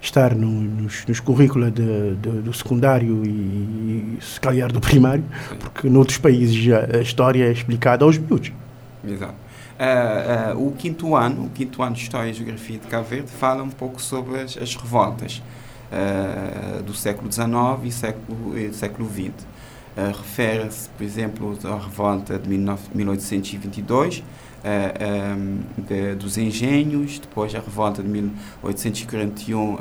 [0.00, 5.24] estar no, nos, nos currículos de, de, do secundário e, e, se calhar, do primário,
[5.58, 8.52] porque noutros países já a história é explicada aos miúdos.
[9.06, 9.34] Exato.
[9.76, 13.30] Uh, uh, o quinto ano, o quinto ano de História e Geografia de Cabo Verde,
[13.30, 15.42] fala um pouco sobre as, as revoltas
[15.92, 17.50] uh, do século XIX
[17.84, 19.46] e século, e século XX.
[19.96, 24.22] Refere-se, por exemplo, à revolta de 19, 1822,
[24.62, 29.78] um, de, dos engenhos, depois a revolta de 1841,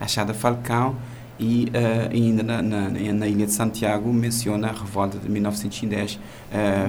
[0.00, 0.96] a Chada Falcão,
[1.38, 6.18] e uh, ainda na, na, na, ilha de Santiago menciona a revolta de 1910 uh,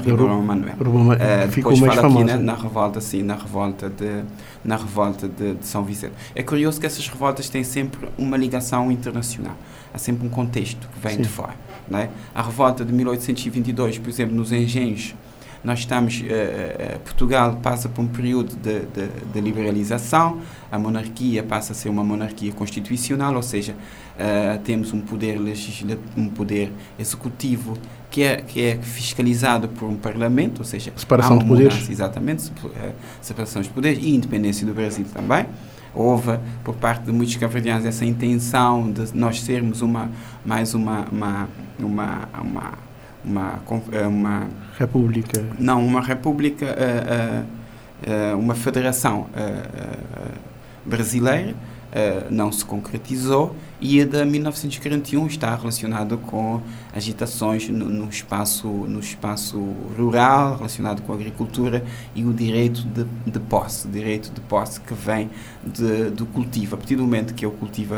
[0.03, 4.23] Ribeirão Manuel uh, depois fala aqui na, na, revolta sim na revolta de
[4.63, 8.91] na revolta de, de, São Vicente é curioso que essas revoltas têm sempre uma ligação
[8.91, 9.55] internacional
[9.91, 11.21] há sempre um contexto que vem sim.
[11.23, 11.55] de fora
[11.89, 12.09] não é?
[12.33, 15.15] a revolta de 1822 por exemplo nos engenhos
[15.65, 20.39] nós estamos, uh, Portugal passa por um período de, de, de, liberalização,
[20.71, 26.01] a monarquia passa a ser uma monarquia constitucional, ou seja, uh, temos um poder legislativo,
[26.15, 27.75] um poder executivo
[28.11, 31.89] que é, que é fiscalizado por um parlamento, ou seja, separação de poderes.
[31.89, 32.51] Exatamente,
[33.19, 35.47] separação de poderes e independência do Brasil também
[35.95, 40.11] houve por parte de muitos cabo-verdianos essa intenção de nós sermos uma
[40.45, 41.47] mais uma uma
[41.79, 42.84] uma, uma
[43.25, 43.59] uma,
[43.91, 44.47] eh, uma
[44.77, 45.43] república.
[45.57, 47.45] Não uma república uh,
[48.33, 49.27] uh, uma federação
[50.85, 51.55] brasileira
[52.29, 56.61] não se concretizou e a de 1941 está relacionada com
[56.93, 59.57] agitações no, no, espaço no espaço
[59.97, 64.93] rural relacionado com a agricultura e o direito de, de posse direito de posse que
[64.93, 65.29] vem
[65.63, 66.75] de, do cultivo.
[66.75, 67.95] A partir do momento que eu cultivo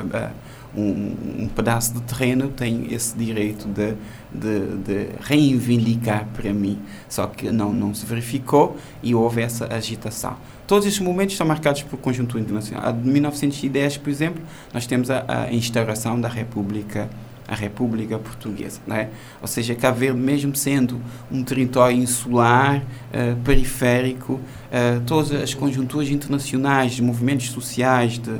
[0.77, 3.95] um, um, pedaço de terreno tem esse direito de,
[4.33, 6.79] de, de, reivindicar para mim.
[7.09, 10.37] Só que não, não se verificou e houve essa agitação.
[10.65, 12.91] Todos estes momentos estão marcados por conjuntura internacional.
[12.91, 17.09] De 1910, por exemplo, nós temos a, a instauração da República
[17.47, 18.81] a República Portuguesa.
[18.85, 19.09] Né?
[19.41, 20.99] Ou seja, Cabo Verde, mesmo sendo
[21.31, 28.37] um território insular, uh, periférico, uh, todas as conjunturas internacionais, de movimentos sociais, de,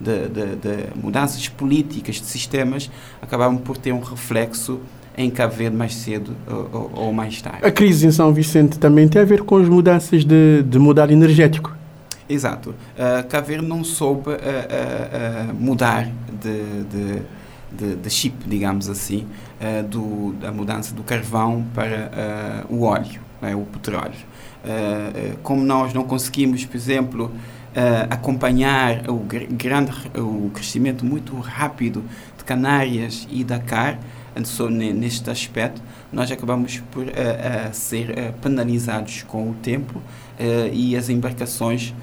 [0.00, 2.88] de, de, de, mudanças políticas, de sistemas,
[3.20, 4.80] acabaram por ter um reflexo
[5.16, 7.64] em Cabo Verde mais cedo ou, ou, mais tarde.
[7.64, 11.10] A crise em São Vicente também tem a ver com as mudanças de, de modal
[11.10, 11.74] energético.
[12.28, 12.70] Exato.
[12.70, 16.10] Uh, Cabo Verde não soube uh, uh, mudar
[16.42, 17.22] de, de
[17.76, 19.26] de, de chip, digamos assim,
[19.60, 24.14] uh, do, da mudança do carvão para uh, o óleo, né, o petróleo.
[24.64, 27.32] Uh, como nós não conseguimos, por exemplo,
[28.08, 29.18] acompanhar o
[29.50, 32.02] grande o crescimento muito rápido
[32.38, 33.98] de Canárias e Dakar,
[34.70, 35.82] neste aspecto,
[36.12, 40.00] nós acabamos por uh, uh, ser uh, penalizados com o tempo
[40.70, 41.94] e as embarcações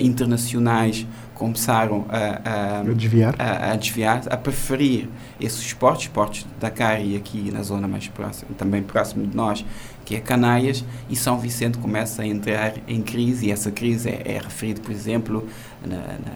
[0.00, 3.34] internacionais começaram a, a, a desviar.
[3.38, 8.08] A, a, desviar, a preferir esses esportes, esportes da Dakar e aqui na zona mais
[8.08, 9.62] próxima, também próximo de nós,
[10.06, 14.22] que é Canaias, e São Vicente começa a entrar em crise, e essa crise é,
[14.24, 15.46] é referida, por exemplo,
[15.84, 16.32] na, na,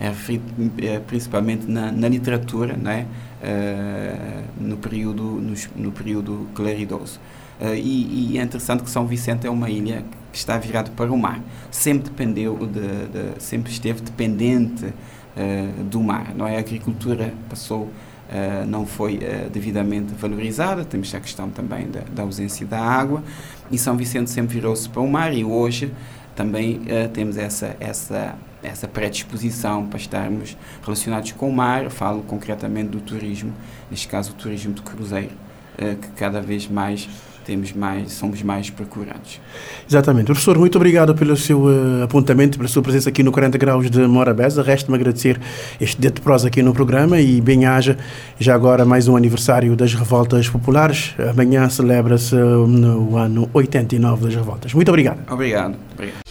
[0.00, 0.44] é referido
[0.78, 3.06] é, principalmente na, na literatura, não é?
[3.40, 7.20] Uh, no período no, no período claridoso.
[7.60, 11.12] Uh, e, e, é interessante que São Vicente é uma ilha que está virada para
[11.12, 11.40] o mar.
[11.70, 16.34] Sempre dependeu de, de sempre esteve dependente uh, do mar.
[16.34, 16.56] Não é?
[16.56, 17.90] A agricultura passou
[18.28, 19.20] Uh, não foi
[19.50, 23.24] devidamente valorizada, temos a questão também da, da, ausência da água,
[23.70, 25.90] e São Vicente sempre virou-se para o mar, e hoje
[26.38, 32.90] também uh, temos essa, essa, essa predisposição para estarmos relacionados com o mar, falo concretamente
[32.90, 33.52] do turismo,
[33.90, 35.32] neste caso o turismo de cruzeiro,
[35.76, 37.08] que cada vez mais
[37.48, 39.40] temos mais, somos mais procurados.
[39.88, 40.26] Exatamente.
[40.26, 44.06] Professor, muito obrigado pelo seu uh, apontamento, pela sua presença aqui no 40 Graus de
[44.06, 44.62] Morabeza.
[44.62, 45.40] Resta-me agradecer
[45.80, 47.96] este dia de prosa aqui no programa e bem-haja
[48.38, 51.14] já agora mais um aniversário das revoltas populares.
[51.30, 54.74] Amanhã celebra-se uh, o ano 89 das revoltas.
[54.74, 55.20] Muito obrigado.
[55.32, 55.74] Obrigado.
[55.94, 56.27] obrigado.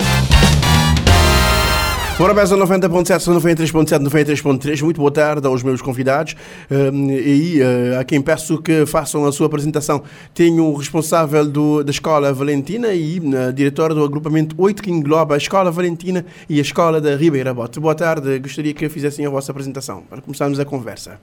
[2.19, 4.81] Morabeza 90.7, 93.7, 93.3.
[4.81, 6.33] Muito boa tarde aos meus convidados.
[6.33, 10.01] Uh, e uh, a quem peço que façam a sua apresentação.
[10.33, 15.35] Tenho o responsável do, da Escola Valentina e uh, diretor do agrupamento 8 que engloba
[15.35, 17.79] a Escola Valentina e a Escola da Ribeira Bote.
[17.79, 18.39] Boa tarde.
[18.39, 21.19] Gostaria que fizessem a vossa apresentação para começarmos a conversa.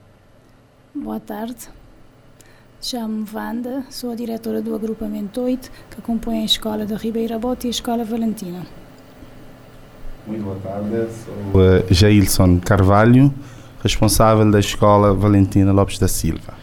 [0.95, 1.67] Boa tarde.
[2.81, 7.67] Chamo-me Wanda, sou a diretora do agrupamento 8 que compõe a Escola da Ribeira Bote
[7.67, 8.84] e a Escola Valentina.
[10.27, 13.31] Muito boa tarde, sou uh, Jailson Carvalho,
[13.83, 16.55] responsável da Escola Valentina Lopes da Silva.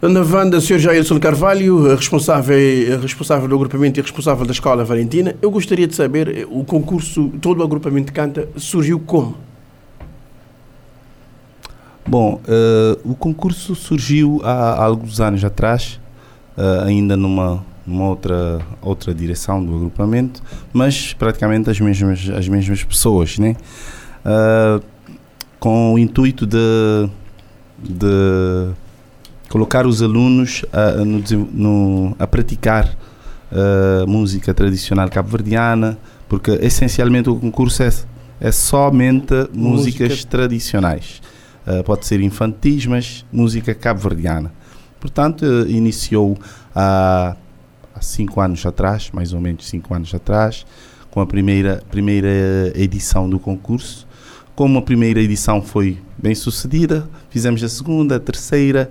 [0.00, 0.78] Na Wanda, Sr.
[0.78, 2.56] Jailson Carvalho, responsável,
[3.00, 7.60] responsável do agrupamento e responsável da Escola Valentina, eu gostaria de saber, o concurso, todo
[7.60, 9.36] o agrupamento canta, surgiu como?
[12.06, 16.00] Bom, uh, o concurso surgiu há, há alguns anos atrás,
[16.56, 22.82] uh, ainda numa numa outra, outra direção do agrupamento, mas praticamente as mesmas, as mesmas
[22.82, 23.54] pessoas, né?
[24.24, 24.82] Uh,
[25.58, 27.08] com o intuito de,
[27.78, 28.72] de
[29.48, 31.22] colocar os alunos a, no,
[31.52, 32.96] no, a praticar
[33.52, 35.96] uh, música tradicional cabo-verdiana,
[36.28, 37.90] porque essencialmente o concurso é,
[38.40, 40.30] é somente músicas música.
[40.30, 41.22] tradicionais.
[41.66, 44.52] Uh, pode ser infantis, mas música cabo-verdiana.
[45.00, 46.36] Portanto, iniciou
[46.74, 47.36] a
[47.96, 50.66] há cinco anos atrás, mais ou menos cinco anos atrás,
[51.10, 52.28] com a primeira, primeira
[52.74, 54.06] edição do concurso.
[54.54, 58.90] Como a primeira edição foi bem sucedida, fizemos a segunda, a terceira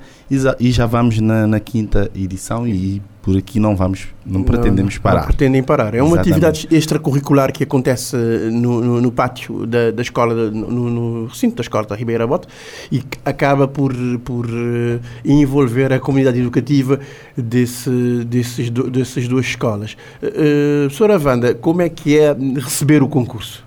[0.60, 5.00] e já vamos na, na quinta edição e por aqui não vamos, não, não pretendemos
[5.00, 5.22] parar.
[5.22, 5.96] Não pretendem parar.
[5.96, 6.30] É uma Exatamente.
[6.30, 11.62] atividade extracurricular que acontece no, no, no pátio da, da escola, no, no, recinto da
[11.64, 12.48] escola da Ribeira Bote
[12.92, 17.00] e que acaba por, por uh, envolver a comunidade educativa
[17.36, 17.90] desse,
[18.26, 19.98] desses, dessas duas escolas.
[20.22, 21.18] Uh, Sra.
[21.18, 22.32] Wanda, como é que é
[22.64, 23.66] receber o concurso?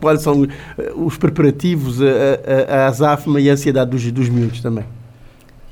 [0.00, 0.46] Quais são
[0.94, 4.84] os preparativos, a, a, a azafma e a ansiedade dos, dos miúdos também?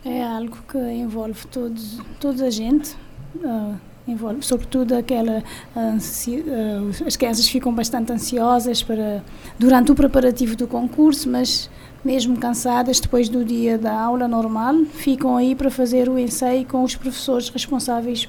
[0.05, 2.97] É algo que envolve todos, toda a gente,
[3.37, 3.75] uh,
[4.07, 5.43] envolve sobretudo aquela
[5.77, 9.23] uh, as crianças ficam bastante ansiosas para
[9.59, 11.71] durante o preparativo do concurso, mas
[12.05, 16.83] mesmo cansadas depois do dia da aula normal, ficam aí para fazer o ensaio com
[16.83, 18.29] os professores responsáveis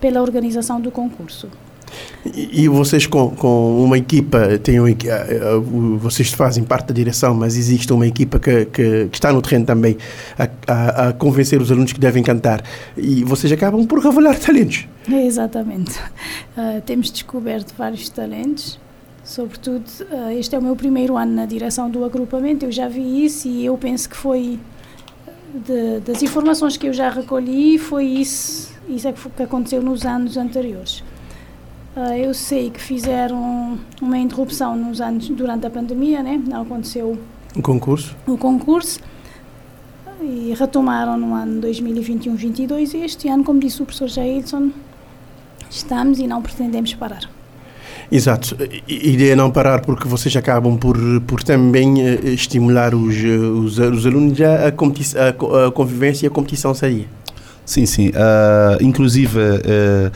[0.00, 1.48] pela organização do concurso.
[2.24, 7.92] E, vocês com, com uma equipa, têm um, vocês fazem parte da direção, mas existe
[7.92, 9.96] uma equipa que, que, que está no terreno também
[10.38, 12.62] a, a, a, convencer os alunos que devem cantar
[12.96, 14.86] e vocês acabam por revelar talentos.
[15.10, 15.98] É, exatamente.
[16.56, 18.78] Uh, temos descoberto vários talentos,
[19.24, 23.24] sobretudo uh, este é o meu primeiro ano na direção do agrupamento, eu já vi
[23.24, 24.60] isso e eu penso que foi
[25.52, 30.36] de, das informações que eu já recolhi, foi isso, isso é que aconteceu nos anos
[30.36, 31.02] anteriores.
[31.94, 36.40] Uh, eu sei que fizeram uma interrupção nos anos durante a pandemia, né?
[36.48, 37.18] Não aconteceu
[37.54, 38.16] o concurso.
[38.26, 38.98] O concurso
[40.22, 44.70] e retomaram no ano 2021-22 e este ano, como disse o professor Jailson,
[45.68, 47.28] estamos e não pretendemos parar.
[48.10, 48.56] Exato.
[48.60, 53.78] A ideia é não parar porque vocês acabam por, por também uh, estimular os, os,
[53.78, 57.06] os alunos a, a, a, convivência e a competição sadia.
[57.64, 58.08] Sim, sim.
[58.08, 60.12] Uh, inclusive, uh,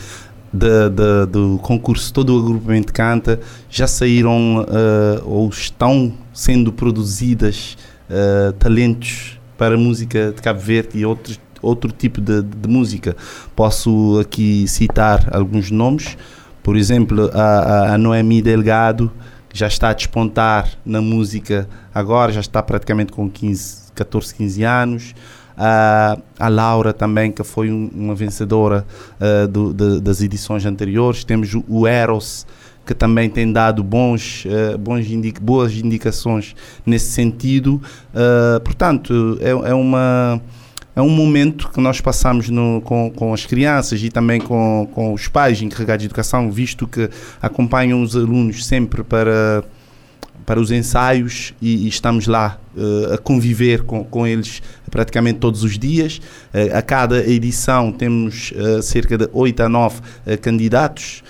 [0.57, 3.38] da, da, do concurso Todo o Agrupamento Canta
[3.68, 7.76] já saíram uh, ou estão sendo produzidas
[8.11, 13.16] uh, talentos para música de Cabo Verde e outros, outro tipo de, de música.
[13.54, 16.16] Posso aqui citar alguns nomes,
[16.62, 19.11] por exemplo, a, a Noemi Delgado,
[19.48, 24.62] que já está a despontar na música agora, já está praticamente com 15, 14, 15
[24.64, 25.14] anos.
[25.57, 28.86] Uh, a Laura também, que foi um, uma vencedora
[29.18, 31.24] uh, do, de, das edições anteriores.
[31.24, 32.46] Temos o, o Eros,
[32.84, 36.54] que também tem dado bons, uh, bons indica boas indicações
[36.84, 37.80] nesse sentido.
[38.64, 40.42] portanto, é, é, uma,
[40.94, 45.14] é um momento que nós passamos no, com, com as crianças e também com, com
[45.14, 47.09] os pais encarregados de educação, visto que
[47.40, 49.64] acompanham os alunos sempre para
[50.47, 55.64] para os ensaios e, e estamos lá uh, a conviver com, com eles praticamente todos
[55.64, 56.18] os dias.
[56.55, 60.01] Uh, a cada edição temos uh, cerca de 8 a 9
[60.40, 61.24] candidatos.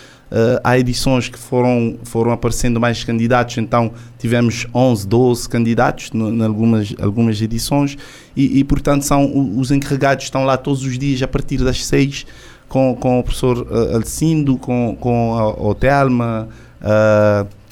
[0.62, 6.94] há edições que foram, foram aparecendo mais candidatos, então tivemos 11, 12 candidatos em algumas,
[7.00, 7.96] algumas edições
[8.36, 12.26] e, e, portanto, são os encarregados estão lá todos os dias a partir das 6
[12.68, 16.48] com, com o professor Alcindo, com, com a, a Telma,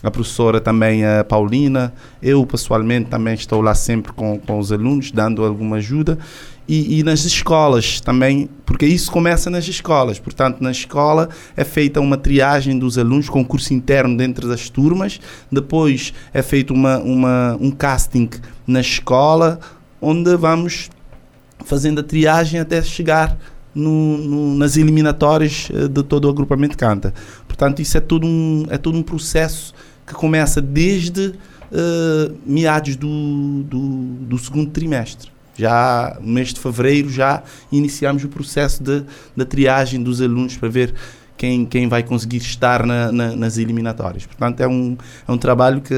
[0.05, 1.93] a professora também, a Paulina.
[2.23, 6.19] Eu, pessoalmente, também estou lá sempre com, com os alunos, dando alguma ajuda.
[6.69, 10.19] E, e, nas escolas também, porque isso começa nas escolas.
[10.19, 15.21] Portanto, na escola é feita uma triagem dos alunos, concurso interno dentro das turmas.
[15.51, 18.29] Depois é feito uma, uma, um casting
[18.67, 19.59] na escola,
[20.01, 20.91] onde vamos
[21.65, 23.39] fazendo a triagem até chegar
[23.75, 27.13] no, no, nas eliminatórias eh, de todo o agrupamento Canta.
[27.47, 29.75] Portanto, isso é todo um, é todo um processo
[30.07, 33.79] que começa desde uh, meados do, do,
[34.21, 35.31] do, segundo trimestre.
[35.57, 39.05] Já no mês de fevereiro já iniciamos o processo de,
[39.37, 40.95] da triagem dos alunos para ver
[41.37, 44.27] quem, quem vai conseguir estar na, na, nas eliminatórias.
[44.27, 44.97] Portanto, é um,
[45.27, 45.95] é um trabalho que,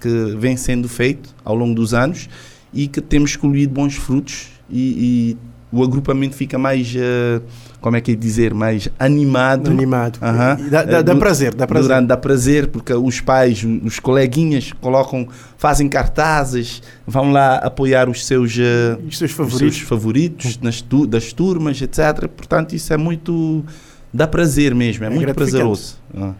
[0.00, 2.28] que vem sendo feito ao longo dos anos
[2.72, 5.36] e que temos colhido bons frutos e,
[5.72, 7.42] e o agrupamento fica mais, uh,
[7.82, 9.68] como é que é dizer, mais animado.
[9.68, 10.18] Animado.
[10.22, 10.70] Uhum.
[10.70, 11.88] Dá, dá, dá, prazer, dá prazer.
[11.88, 15.28] Durante, dá prazer, porque os pais, os coleguinhas colocam,
[15.58, 20.80] fazem cartazes, vão lá apoiar os seus, uh, os seus favoritos, os seus favoritos nas
[20.80, 22.28] tu, das turmas, etc.
[22.28, 23.64] Portanto, isso é muito...
[24.12, 25.98] dá prazer mesmo, é, é muito prazeroso.
[26.12, 26.34] Uhum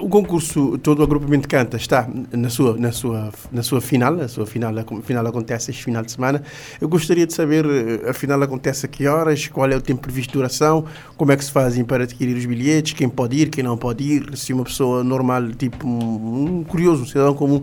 [0.00, 4.28] o concurso, todo o agrupamento canta está na sua, na sua, na sua final, a
[4.28, 6.42] sua final, a final acontece este final de semana.
[6.80, 10.00] Eu gostaria de saber, eh, a final acontece a que horas, qual é o tempo
[10.00, 10.86] previsto de duração,
[11.16, 14.02] como é que se fazem para adquirir os bilhetes, quem pode ir, quem não pode
[14.02, 17.60] ir, se uma pessoa normal, tipo um, um curioso, um cidadão comum,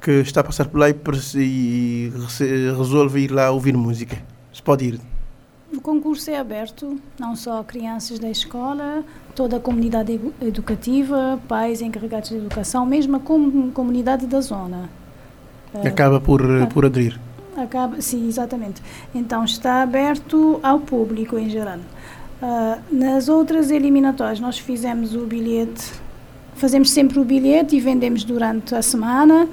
[0.00, 0.94] que está a passar por lá e,
[1.34, 2.12] e
[2.76, 4.16] resolve ir lá ouvir música.
[4.52, 5.11] Se pode ir.
[5.74, 9.02] O concurso é aberto não só a crianças da escola,
[9.34, 14.90] toda a comunidade educativa, pais encarregados de educação, mesmo a com comunidade da zona.
[15.74, 17.18] Eh, Acaba por, uh, por aderir.
[17.56, 18.82] Acaba, sim, exatamente.
[19.14, 21.78] Então está aberto ao público em geral.
[22.42, 25.90] Uh, nas outras eliminatórias nós fizemos o bilhete,
[26.54, 29.48] fazemos sempre o bilhete e vendemos durante a semana.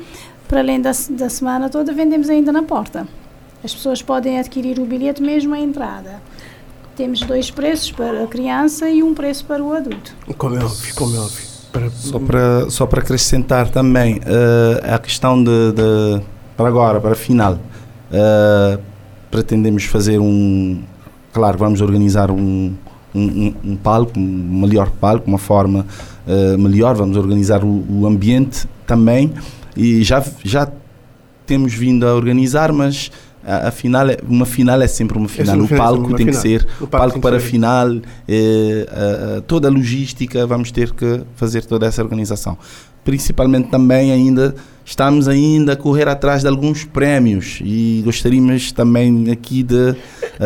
[0.50, 3.08] Para além da, da semana toda, vendemos ainda na porta.
[3.64, 6.22] As pessoas podem adquirir o bilhete mesmo à entrada.
[6.96, 10.16] Temos dois preços para a criança e um preço para o adulto.
[10.38, 11.50] Como é óbvio, como é óbvio.
[11.72, 11.90] Para...
[11.92, 16.22] Só, para, só para acrescentar também uh, a questão de, de,
[16.58, 18.82] para agora, para a final, uh,
[19.30, 20.82] pretendemos fazer um,
[21.32, 22.74] claro, vamos organizar um,
[23.14, 25.86] um, um, palco, um melhor palco, uma forma
[26.28, 29.32] uh, melhor, vamos organizar o, o, ambiente também
[29.78, 30.68] e já, já
[31.46, 33.12] temos vindo a organizar, mas
[33.46, 35.56] a, a, final é, uma final é sempre uma final.
[35.56, 36.34] É o palco tem final.
[36.34, 37.88] que ser o palco, palco para a final,
[38.28, 42.58] é, toda a logística, vamos ter que fazer toda essa organização.
[43.04, 44.54] Principalmente também ainda
[44.90, 49.96] estamos ainda a correr atrás de alguns prémios e gostaríamos também aqui de uh,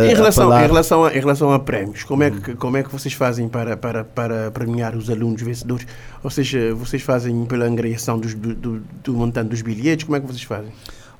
[0.03, 2.91] em relação em relação a, em relação a prémios como é que como é que
[2.91, 5.87] vocês fazem para para para premiar os alunos vencedores
[6.21, 10.19] ou seja vocês fazem pela angariação dos, do, do, do montante dos bilhetes como é
[10.19, 10.73] que vocês fazem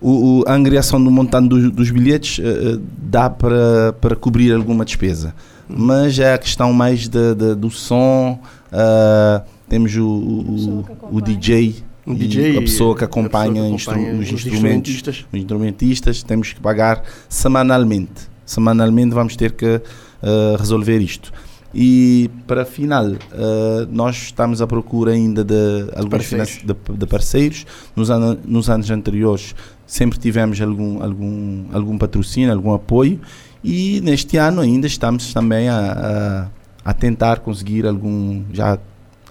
[0.03, 4.83] o, o, a angriação do montante do, dos bilhetes uh, dá para, para cobrir alguma
[4.83, 5.33] despesa.
[5.67, 11.83] Mas é a questão mais de, de do som, uh, temos o, o, o DJ,
[12.05, 15.25] um DJ, a pessoa que acompanha, pessoa que acompanha instru os, os, instrumentos, instrumentistas.
[15.31, 18.33] os instrumentistas, temos que pagar semanalmente.
[18.45, 21.31] Semanalmente vamos ter que uh, resolver isto.
[21.73, 23.17] E para final, uh,
[23.89, 26.59] nós estamos à procura ainda de alguns parceiros.
[26.63, 27.65] De, de, parceiros.
[27.95, 29.55] Nos, an nos anos anteriores
[29.93, 33.21] sempre tivemos algum, algum, algum patrocínio, algum apoio
[33.63, 36.49] e neste ano ainda estamos também a,
[36.83, 38.79] a, a tentar conseguir algum já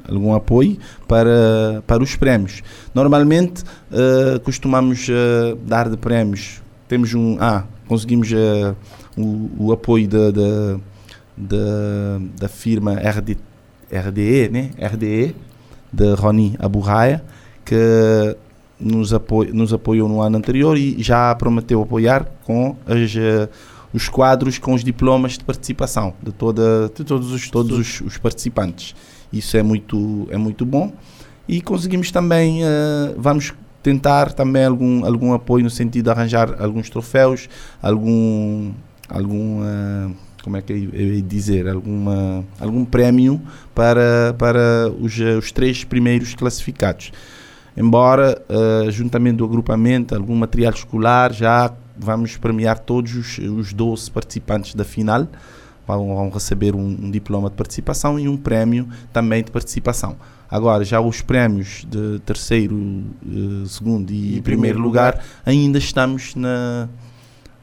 [0.09, 2.63] algum apoio para, para os prémios.
[2.95, 8.77] Normalmente uh, costumamos uh, dar de prémios, temos um, ah, conseguimos uh,
[9.17, 10.31] o, o, apoio da,
[11.37, 13.37] da, da, firma RD,
[13.91, 14.71] RDE, né?
[14.79, 15.35] RDE,
[15.93, 17.23] de Roni Aburraia,
[17.65, 18.37] que
[18.83, 23.49] nos, apoio, nos apoiou no ano anterior e já prometeu apoiar com as, uh,
[23.93, 28.19] os quadros com os diplomas de participação de, toda, de todos, os, todos os, os
[28.19, 28.95] participantes.
[29.33, 30.93] Isso é muito, é muito bom.
[31.49, 36.89] E conseguimos também, uh, vamos tentar também algum, algum apoio no sentido de arranjar alguns
[36.89, 37.49] troféus,
[37.83, 38.73] algum,
[39.09, 43.41] algum uh, como é que eu ia dizer, alguma, algum prémio
[43.75, 47.13] para, para os, os três primeiros classificados.
[47.77, 54.11] Embora, uh, juntamente do agrupamento, algum material escolar, já vamos premiar todos os, os 12
[54.11, 55.27] participantes da final.
[55.87, 60.17] Vão, vão receber um, um, diploma de participação e um prémio também de participação.
[60.49, 65.79] Agora, já os prémios de terceiro, uh, segundo e, e primeiro, primeiro lugar, lugar, ainda
[65.79, 66.89] estamos na,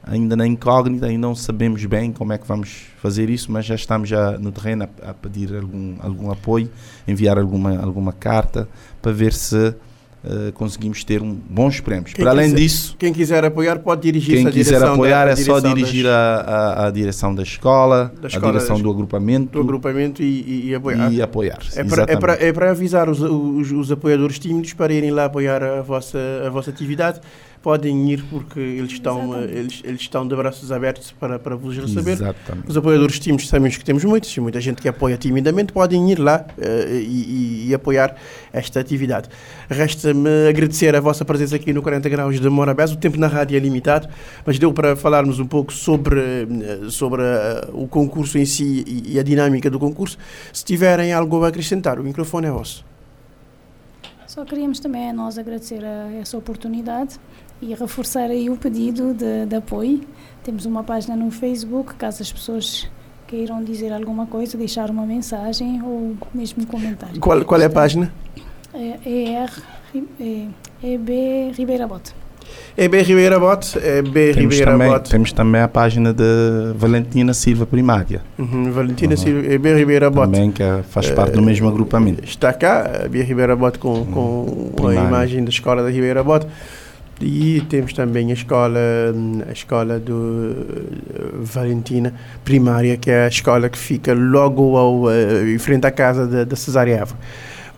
[0.03, 3.75] ainda na incógnita, ainda não sabemos bem como é que vamos fazer isso, mas já
[3.75, 6.69] estamos já no terreno a, a pedir algum, algum apoio,
[7.07, 8.67] enviar alguma, alguma carta
[9.01, 9.75] para ver se
[10.21, 12.11] Uh, conseguimos ter um, bons prémios.
[12.11, 15.35] Quem Para além quiser, disso, quem quiser apoiar pode dirigir-se Quem quiser apoiar da, é
[15.37, 19.53] só dirigir das, a, a, a, direção da escola, da escola a direção do agrupamento,
[19.53, 21.13] do agrupamento e, e, e apoiar.
[21.13, 24.91] E apoiar é, para, é, para, é para avisar os, os, os, apoiadores tímidos para
[24.91, 27.21] irem lá apoiar a vossa, a vossa atividade
[27.61, 32.13] podem ir porque eles estão, eles, eles estão de braços abertos para, para vos receber.
[32.13, 32.69] Exatamente.
[32.69, 36.45] Os apoiadores tímidos sabemos que temos muitos, muita gente que apoia timidamente, podem ir lá
[36.57, 38.15] uh, e, e, apoiar
[38.53, 39.29] esta atividade.
[39.69, 42.91] Resta-me agradecer a vossa presença aqui no 40 Graus de Morabés.
[42.91, 44.07] O tempo na rádio é limitado,
[44.45, 49.13] mas deu para falarmos um pouco sobre, eh, sobre uh, o concurso em si e,
[49.13, 50.17] e a dinâmica do concurso.
[50.53, 52.85] Se tiverem algo a acrescentar, o microfone é vosso.
[54.29, 57.19] Só queríamos também a nós agradecer a essa oportunidade
[57.61, 60.01] e reforçar aí o pedido de, de apoio.
[60.43, 62.89] Temos uma página no Facebook, caso as pessoas
[63.27, 67.19] queiram dizer alguma coisa, deixar uma mensagem ou mesmo um comentário.
[67.19, 68.11] Qual, qual é a página?
[68.73, 69.51] É, ER,
[70.19, 70.47] é,
[70.83, 72.13] EB Ribeira Bote.
[72.77, 75.09] EB Ribeira Bote, EB temos Ribeira também, Bote.
[75.09, 78.21] Temos também a página de Valentina Silva Primária.
[78.37, 79.17] Uhum, Valentina uhum.
[79.17, 80.31] Silva, EB Ribeira Bote.
[80.31, 82.23] Também que faz parte uh, do mesmo agrupamento.
[82.23, 84.05] Está cá, EB Ribeira Bote com,
[84.75, 86.47] com a imagem da escola da Ribeira Bote.
[87.21, 88.79] E temos também a escola,
[89.47, 90.55] a escola do
[91.13, 92.13] eh, Valentina
[92.45, 96.45] Primária, que é a escola que fica logo ao, uh, em frente à casa da,
[96.45, 97.17] da Cesariava.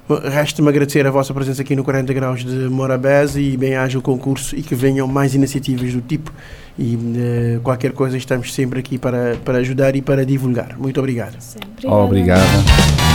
[0.09, 4.55] Resta-me agradecer a vossa presença aqui no 40 Graus de Morabés e bem-haja o concurso
[4.55, 6.31] e que venham mais iniciativas do tipo.
[6.77, 10.77] E uh, qualquer coisa, estamos sempre aqui para, para ajudar e para divulgar.
[10.77, 11.39] Muito obrigado.
[11.39, 11.87] Sempre.
[11.87, 13.10] Obrigado.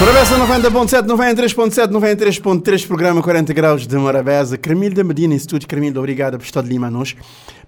[0.00, 4.56] Morabeza 90.7, 93.7, 93.3, programa 40 graus de Morabeza.
[4.56, 7.14] Carmilda Medina, Instituto Carmilda, obrigado por estar de Lima nós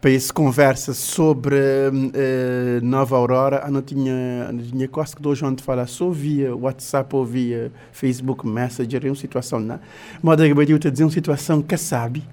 [0.01, 3.63] para essa conversa sobre uh, Nova Aurora.
[3.67, 7.71] Eu não tinha, não tinha quase que dois onde falar só via WhatsApp ou via
[7.93, 9.79] Facebook Messenger, é uma situação, não.
[10.23, 12.25] Moda que eu te dizer uma situação que sabe,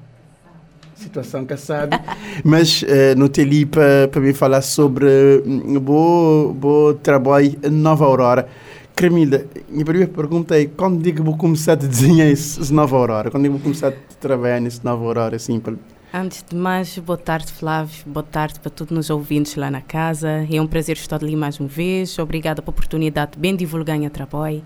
[0.95, 1.99] situação que sabe,
[2.41, 8.47] mas uh, não tem ali para me falar sobre um, bom, trabalho Nova Aurora.
[8.99, 13.31] Camila, minha primeira pergunta é quando digo que vou começar a desenhar esse Nova Aurora?
[13.31, 15.61] Quando digo que vou começar a trabalhar nesse Nova Aurora, assim,
[16.13, 18.03] Antes de mais, boa tarde, Flávio.
[18.05, 20.45] Boa tarde para todos os ouvintes lá na casa.
[20.51, 22.19] É um prazer estar ali mais uma vez.
[22.19, 24.61] Obrigada pela oportunidade de bem divulgar o trabalho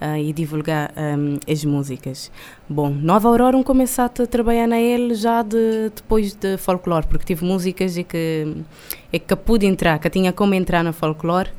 [0.00, 2.32] uh, e divulgar um, as músicas.
[2.66, 7.26] Bom, Nova Aurora, um começar a trabalhar na ele já de, depois de folclore, porque
[7.26, 8.56] tive músicas e que,
[9.12, 11.50] e que pude entrar, que tinha como entrar na folclore.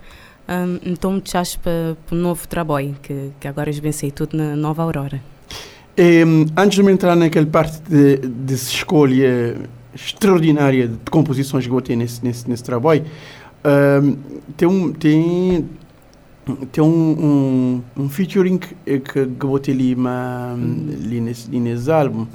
[0.47, 4.83] Um, então me deixaste para o novo trabalho, que, que agora esbecei tudo na Nova
[4.83, 5.21] Aurora.
[6.57, 9.55] Antes de me entrar naquela parte de, de escolha
[9.95, 13.05] extraordinária de composições que eu tenho nesse, nesse, nesse trabalho,
[14.03, 14.17] um,
[14.57, 15.69] tem um, tem,
[16.71, 21.89] tem um, um, um featuring que, que eu botei ali, uma, ali, nesse, ali nesse
[21.89, 22.27] álbum,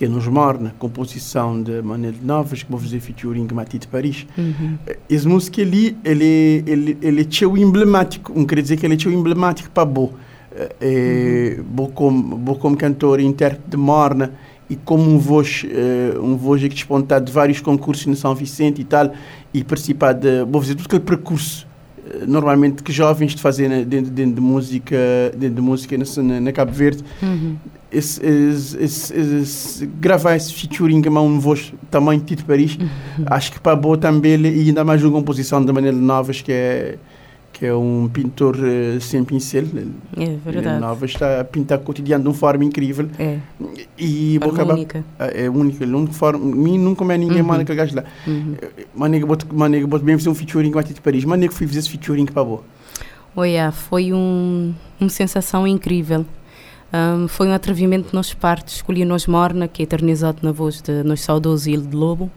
[0.00, 4.26] que é nos Morna, composição de Manel Novas, que vou fazer featuring com Matite Paris.
[4.38, 4.78] Uhum.
[5.10, 9.68] Essa música ali, ele, ele, ele é emblemático, não quer dizer que ele é emblemático
[9.68, 10.14] para Bo.
[10.80, 11.64] É, uhum.
[11.64, 14.32] Bo como, bo como cantor e intérprete de Morna
[14.70, 18.80] e como um voz, uh, um voz que despontar de vários concursos no São Vicente
[18.80, 19.12] e tal,
[19.52, 21.68] e participar de, vou fazer tudo aquele percurso
[22.26, 24.96] normalmente que jovens de fazer dentro, dentro de música
[25.36, 27.56] dentro de música na, na Cabo Verde uhum.
[27.90, 32.88] esse, esse, esse, esse, gravar esse featuring a um voz tamanho Tito Paris uhum.
[33.26, 36.98] acho que para boa também e ainda mais uma composição de maneira novas que é
[37.60, 39.64] que é um pintor uh, sem pincel.
[40.16, 40.80] É verdade.
[40.80, 43.06] Nova está a pintar cotidiano de uma forma incrível.
[43.18, 43.36] É.
[43.98, 45.04] E Forma única.
[45.18, 45.84] É única.
[45.84, 47.46] Não forma, mim nunca mais ninguém Uhum.
[47.46, 48.04] manda aquele gajo lá.
[48.26, 48.54] Uhum.
[48.94, 51.22] Manega bot, manega bot bem fazer um featuring com a Tite Paris.
[51.26, 52.62] Manega fui fazer esse featuring para boa.
[53.36, 56.24] Olha, foi um, uma sensação incrível.
[56.90, 58.68] Ahm, foi um atrevimento de nossa parte.
[58.68, 62.30] Escolhi Nós Morna, que é eternizado na voz de nosso saudoso Ilho de Lobo,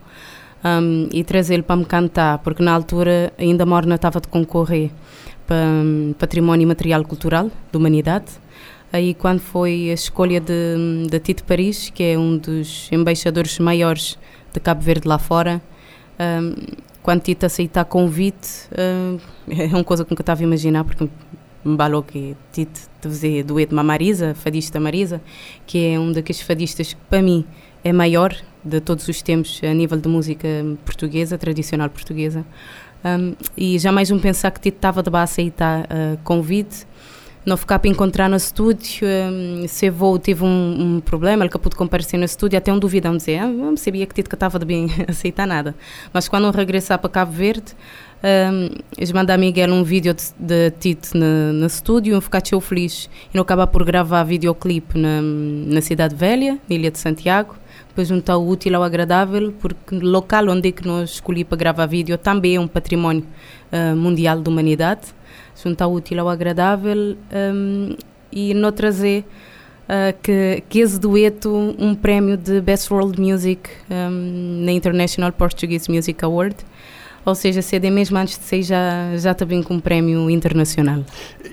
[0.62, 4.90] ahm, e trazer ele para me cantar, porque na altura ainda Morna estava de concorrer
[6.18, 8.26] Património Material Cultural da Humanidade.
[8.92, 14.18] Aí, quando foi a escolha de, de Tito Paris, que é um dos embaixadores maiores
[14.52, 15.60] de Cabo Verde lá fora,
[16.18, 16.54] ahm,
[17.02, 19.18] quando Tito aceitar convite, ahm,
[19.50, 21.08] é uma coisa que nunca estava a imaginar, porque
[21.64, 25.20] me balou que Tito de fazer dueto com a Marisa, fadista Marisa,
[25.66, 27.44] que é um daqueles fadistas que para mim
[27.82, 28.34] é maior
[28.64, 30.48] de todos os tempos a nível de música
[30.84, 32.44] portuguesa, tradicional portuguesa.
[33.04, 36.86] Um, e jamais um pensar que Tito estava de a aceitar uh, convite,
[37.44, 39.06] não ficar para encontrar no estúdio,
[39.68, 43.14] se vou teve um, um problema, ele acabou de comparecer no estúdio, até um duvidão
[43.14, 45.74] dizer, ah, não sabia que Tito estava de bem aceitar nada.
[46.12, 47.74] Mas quando regressar para Cabo Verde,
[48.22, 52.40] um, eles mandaram a Miguel um vídeo de, de Tito no, no estúdio, eu ficar
[52.40, 56.98] tão feliz e não acabar por gravar videoclipe na, na Cidade Velha, na Ilha de
[56.98, 57.56] Santiago,
[57.94, 61.56] depois juntar o útil ao agradável, porque o local onde é que nós escolhi para
[61.56, 63.24] gravar vídeo também é um património
[63.72, 65.14] uh, mundial da humanidade,
[65.62, 67.96] juntar o útil ao agradável um,
[68.32, 69.24] e não trazer
[69.84, 75.88] uh, que, que esse dueto um prémio de Best World Music um, na International Portuguese
[75.88, 76.56] Music Award,
[77.24, 81.02] ou seja, CD mesmo antes de sair já, já também com um prémio internacional.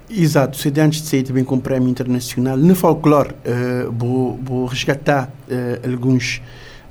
[0.09, 2.57] Exato, CD antes de sair também com um prémio internacional.
[2.57, 6.41] No folclore, uh, vou, vou resgatar uh, alguns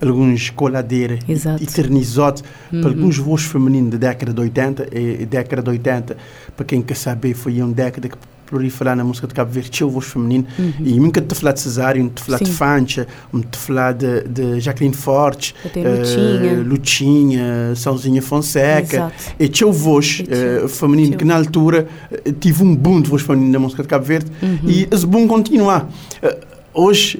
[0.03, 1.63] alguns coladeiras Exato.
[1.63, 2.81] eternizados Uhum.
[2.81, 6.17] para alguns voos femininos da década de 80 e década de 80
[6.57, 8.17] para quem quer saber foi uma década que
[8.51, 10.73] proliferar na música de Cabo Verde tinha o voz feminino Uhum.
[10.81, 12.51] e nunca te falar de Cesário, te falar de.
[12.51, 13.07] Fancha,
[13.51, 17.75] te falar de, de Jacqueline Fortes, Até eh, Lutinha.
[17.77, 18.97] Sãozinha Fonseca.
[18.97, 19.15] Exato.
[19.39, 23.23] E tinha o voz eh, feminino que na altura eh, tive um boom de voz
[23.23, 24.59] feminino na música de Cabo Verde Uhum.
[24.69, 25.89] e esse boom continua.
[26.23, 26.39] Eh,
[26.75, 27.19] hoje,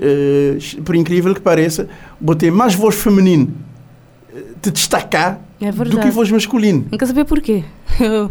[0.85, 1.89] por incrível que pareça,
[2.21, 3.53] botei mais voz feminino
[4.35, 6.87] eh, de destacar É do que voz masculino.
[6.91, 7.63] Não quer saber porquê.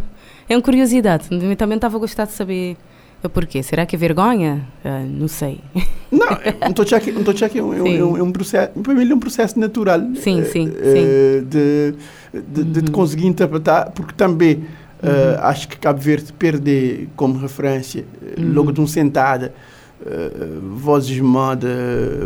[0.51, 1.25] É uma curiosidade.
[1.55, 2.75] Também estava a gostar de saber
[3.27, 3.61] porquê.
[3.63, 4.65] Será que é vergonha?
[4.85, 5.59] Ah, não sei.
[6.11, 6.25] Não,
[6.61, 7.97] não estou a dizer que não estou a dizer que é um, é um- Sim.
[7.97, 11.43] é um, é um processo, para mim é um processo natural Sim, eh, sim, eh,
[11.45, 11.93] de,
[12.33, 12.93] de, de, de Uhum.
[12.93, 14.63] conseguir interpretar, porque também
[15.03, 18.05] eh, acho que Cabo Verde perde como referência,
[18.37, 18.53] Uhum.
[18.53, 19.53] logo de um sentada,
[20.05, 20.31] eh,
[20.77, 21.67] vozes moda,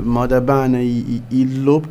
[0.04, 1.90] moda bana e, e, e lobo,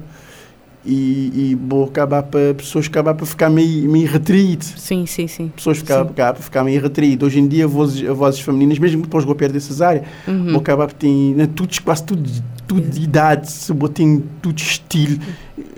[0.85, 4.75] e, e vou acabar para pessoas acabar para ficar meio, meio retraídas.
[4.77, 5.49] Sim, sim, sim.
[5.55, 6.09] Pessoas ficar, Sim.
[6.09, 7.27] ficar, ficar meio retraídas.
[7.29, 10.53] Hoje em dia, vozes, vozes femininas, mesmo depois vou perder cesárea, Uhum.
[10.53, 12.29] vou acabar por ter né, tudo, quase tudo,
[12.67, 15.19] tudo de idade, se vou ter tudo estilo,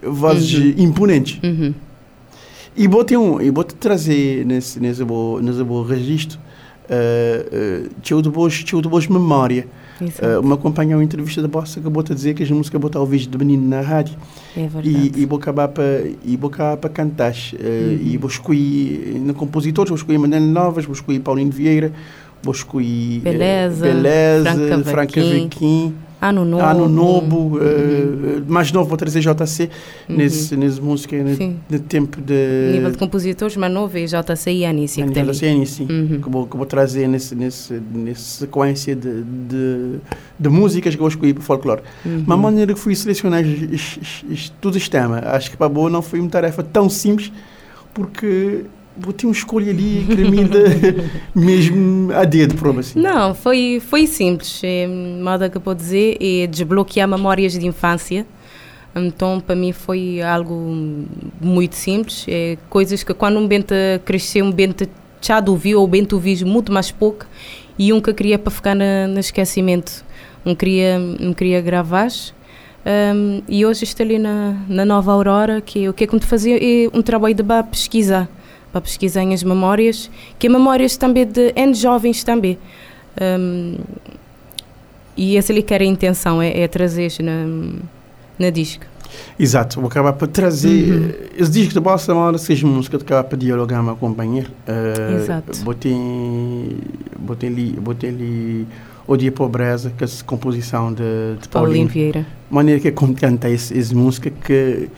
[0.03, 0.75] vozes Uhum.
[0.85, 1.39] imponentes.
[1.43, 1.75] Uhum.
[2.77, 6.39] E vou ter um, e vou te trazer nesse, nesse, bom, nesse bom registro,
[6.91, 9.67] uh, uh, teu de boas, teu de boas memória.
[10.01, 13.03] Uh, uma acompanhou uma entrevista da Bossa vou te dizer que as músicas estar a
[13.03, 14.17] ouvir de menino na rádio
[14.57, 15.13] é verdade.
[15.17, 17.99] e, e vou acabar para e vou acabar para cantar uh, Uhum.
[18.03, 21.93] e vou escolher na compositores vou escolher Manuel Novas vou escolher Paulino Vieira
[22.43, 26.65] vou escolher uh, Beleza, Beleza Franca Vequim Ano novo.
[26.65, 28.39] Ano Novo Uhum.
[28.39, 29.69] uh, mais novo vou trazer JC
[30.09, 30.17] Uhum.
[30.17, 31.57] nesse, nesse música no, Sim.
[31.69, 34.65] no tempo de Nível de compositores, mas novo é JC e
[35.13, 35.39] tem de ali.
[35.39, 36.21] CN, sim Uhum.
[36.23, 39.97] que, vou, que vou trazer nesse, nesse, nessa sequência de, de,
[40.39, 42.25] de músicas que eu escolhi para o folclore Uhum.
[42.27, 43.43] mas a maneira que fui selecionar
[44.61, 47.31] todos os temas, acho que para boa não foi uma tarefa tão simples,
[47.93, 48.65] porque
[49.17, 50.07] ter uma escolha ali
[50.49, 50.61] dá
[51.35, 53.01] mesmo a dedo, prova assim.
[53.01, 54.61] Não, foi, foi simples.
[54.63, 58.27] É, modo que eu vou dizer é desbloquear memórias de infância.
[58.95, 61.07] Então, para mim, foi algo
[61.41, 62.25] muito simples.
[62.29, 63.75] É, coisas que quando um bento
[64.05, 64.89] cresceu, um bento
[65.21, 67.27] já ouviu ou bento ouviu muito mais pouco
[67.79, 70.05] e um que queria para ficar na, no esquecimento.
[70.45, 72.09] Um queria, um queria gravar.
[72.87, 76.21] Um, e hoje estou ali na, na Nova Aurora, que o que é que me
[76.21, 78.29] fazia é um trabalho de pesquisar,
[78.75, 82.59] para pesquisar as memórias, que é memórias também de N jovens também.
[83.23, 83.77] Um,
[85.17, 87.47] e essa ali que era a intenção, é, é trazer na,
[88.37, 88.85] na disco.
[89.39, 90.93] Exato, vou acabar para trazer.
[90.93, 91.09] Uhum.
[91.09, 94.49] eh, Esse disco de Bossa Nova, seja música de acabar para dialogar com a companheira.
[94.67, 95.59] Uh, Exato.
[95.61, 96.77] Botei,
[97.17, 98.67] botei ali, botei ali
[99.07, 101.89] O Dia Pobreza, que é a composição de, de Paulinho Paulinho.
[101.89, 102.27] Vieira.
[102.51, 104.89] maneira que ele canta essa, essa música que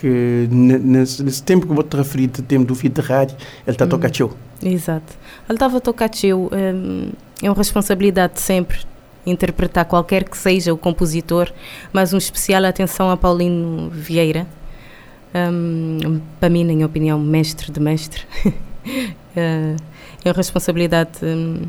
[0.00, 3.36] que ne- nesse, tempo que eu vou te referir, de tempo do fio de rádio,
[3.66, 3.90] ele está a Uhum.
[3.90, 4.32] tocar teu.
[4.62, 5.12] Exato.
[5.48, 6.08] Ele estava a tocar
[6.52, 7.10] um,
[7.42, 8.78] é uma responsabilidade sempre
[9.26, 11.50] interpretar qualquer que seja o compositor,
[11.92, 14.46] mas um especial atenção a Paulino Vieira,
[15.34, 18.22] um, para mim, na minha opinião, mestre de mestre.
[18.46, 18.50] uh,
[19.36, 19.76] é
[20.28, 21.62] uma responsabilidade um,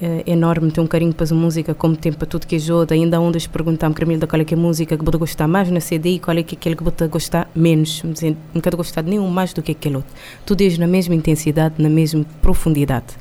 [0.00, 2.94] é enorme, tem um carinho para a música, como tem para tudo que ajuda.
[2.94, 5.80] Ainda onde perguntam Camilo qual é que é a música que você gostar mais na
[5.80, 8.02] CD e qual é que é aquele que você gostar menos.
[8.04, 10.10] Dizendo, não quero gostar de nenhum mais do que aquele outro.
[10.46, 13.16] Tudo é na mesma intensidade, na mesma profundidade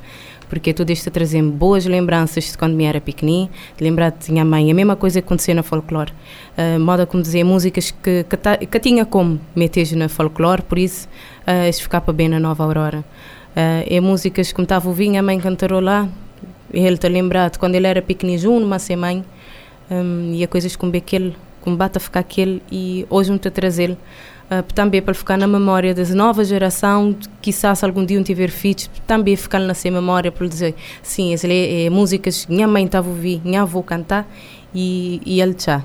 [0.50, 4.44] porque tu deixa trazer boas lembranças de quando me era pequenininho, de lembrar de minha
[4.44, 6.12] mãe, a mesma coisa que acontecia na folclore.
[6.58, 10.80] Uh, moda como dizer, músicas que, que, ta, que tinha como meter na folclore, por
[10.80, 11.08] isso
[11.48, 13.06] uh, isso ficava bem na Nova Aurora.
[13.56, 16.10] Uh, é músicas que me estava ouvindo, a mãe cantarou lá,
[16.74, 19.24] ele está lembrado quando ele era pequenininho, numa semana,
[19.90, 23.98] um, e a coisas como aquele, como bate a ficar aquele, e hoje me trazer
[24.50, 28.50] Uh, também para ficar na memória da nova geração, quizás se algum dia não tiver
[28.50, 32.84] filhos, também ficar na sua memória para dizer, sim, essas é, é, músicas minha mãe
[32.84, 34.28] estava a ouvir, minha avó cantar
[34.74, 35.84] e, e ele já.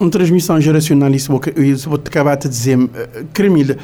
[0.00, 1.30] Uma transmissão geracional, isso
[1.88, 3.76] vou te acabar de dizer, eh, Camila,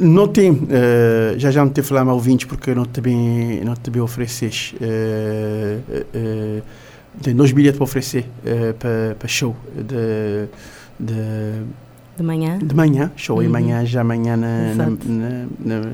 [0.00, 3.74] não tem, uh, já já não te falar ao ouvintes porque não te bem, não
[3.74, 6.62] te bem ofereces, uh,
[7.22, 8.24] tem dois bilhetes para oferecer
[8.78, 10.48] para, para show de,
[10.98, 11.64] de
[12.20, 12.58] de manhã?
[12.58, 13.46] De manhã, show uhum.
[13.46, 15.92] amanhã, já amanhã na, na, na, na,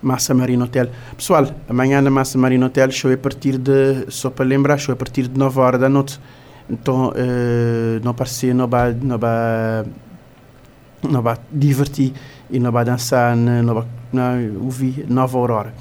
[0.00, 0.88] Massa Marina Hotel.
[1.16, 4.92] Pessoal, amanhã na Massa Marina Hotel, show é a partir de, só para lembrar, show
[4.92, 6.20] é a partir de 9 horas da noite.
[6.70, 9.84] Então, uh, não parece, não vai, não vai,
[11.02, 12.12] não vai divertir
[12.50, 15.72] e não vai dançar, não vai não, ouvir Nova Aurora.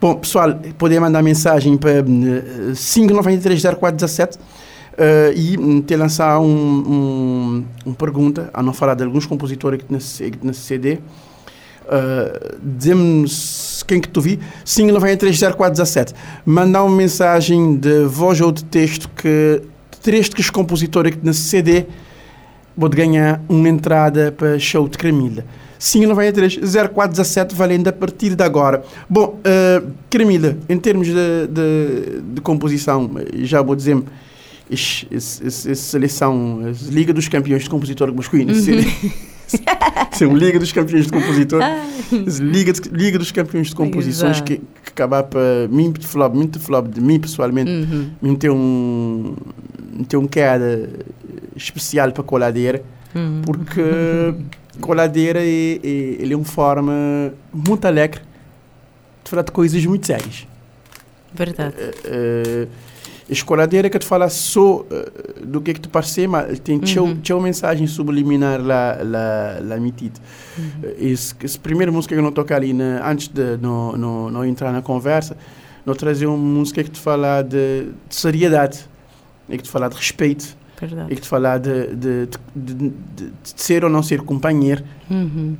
[0.00, 4.38] Bom, pessoal, podem mandar mensagem para 5930417
[4.92, 9.90] Uh, e hum, te lançar um, um, pergunta, a não falar de alguns compositores que
[9.90, 10.98] nesse, CD.
[11.84, 13.24] Uh, Dizem-me
[13.86, 16.12] quem que tu vi, 5930417.
[16.44, 19.62] Mandar uma mensagem de voz ou de texto que
[20.02, 21.86] três que os compositores que nesse CD
[22.76, 25.46] vou ganhar uma entrada para show de Cremilha.
[25.82, 28.84] 593-0417, valendo a partir de agora.
[29.10, 29.92] Bom, uh,
[30.68, 31.14] em termos de,
[31.48, 34.00] de, de composição, já vou dizer
[35.74, 38.52] seleção, a Liga dos Campeões de Compositor masculino.
[38.54, 39.10] Uhum.
[40.12, 41.60] São Liga dos Campeões de Compositor,
[42.40, 46.86] Liga, de, Liga dos Campeões de Composições que, que acabar para mim, flop, muito flop
[46.86, 48.10] de mim pessoalmente, uhum.
[48.22, 49.34] me tem um,
[50.08, 50.88] tem um queda
[51.56, 52.82] especial para coladeira,
[53.14, 53.42] uhum.
[53.44, 53.82] porque
[54.80, 58.20] coladeira é, é, ele é uma forma muito alegre
[59.22, 60.46] de falar de coisas muito sérias.
[61.34, 61.74] Verdade.
[61.76, 62.68] Uh, uh,
[63.28, 64.86] escoladeira que te fala só uh,
[65.44, 67.20] do que é que te parece, mas tem uhum.
[67.20, 70.20] tchau mensagem subliminar lá, lá, lá metida.
[70.58, 70.64] Uhum.
[70.82, 74.30] Uh, esse, esse primeira música que eu não tocar ali, na, antes de não, não,
[74.30, 75.36] não entrar na conversa,
[75.84, 78.80] não trazer uma música que te fala de, de seriedade,
[79.48, 80.56] é que te fala de respeito,
[80.86, 81.12] Verdade.
[81.12, 84.82] é que te fala de, de, de, de, ser ou não ser companheiro.
[85.08, 85.56] Uhum.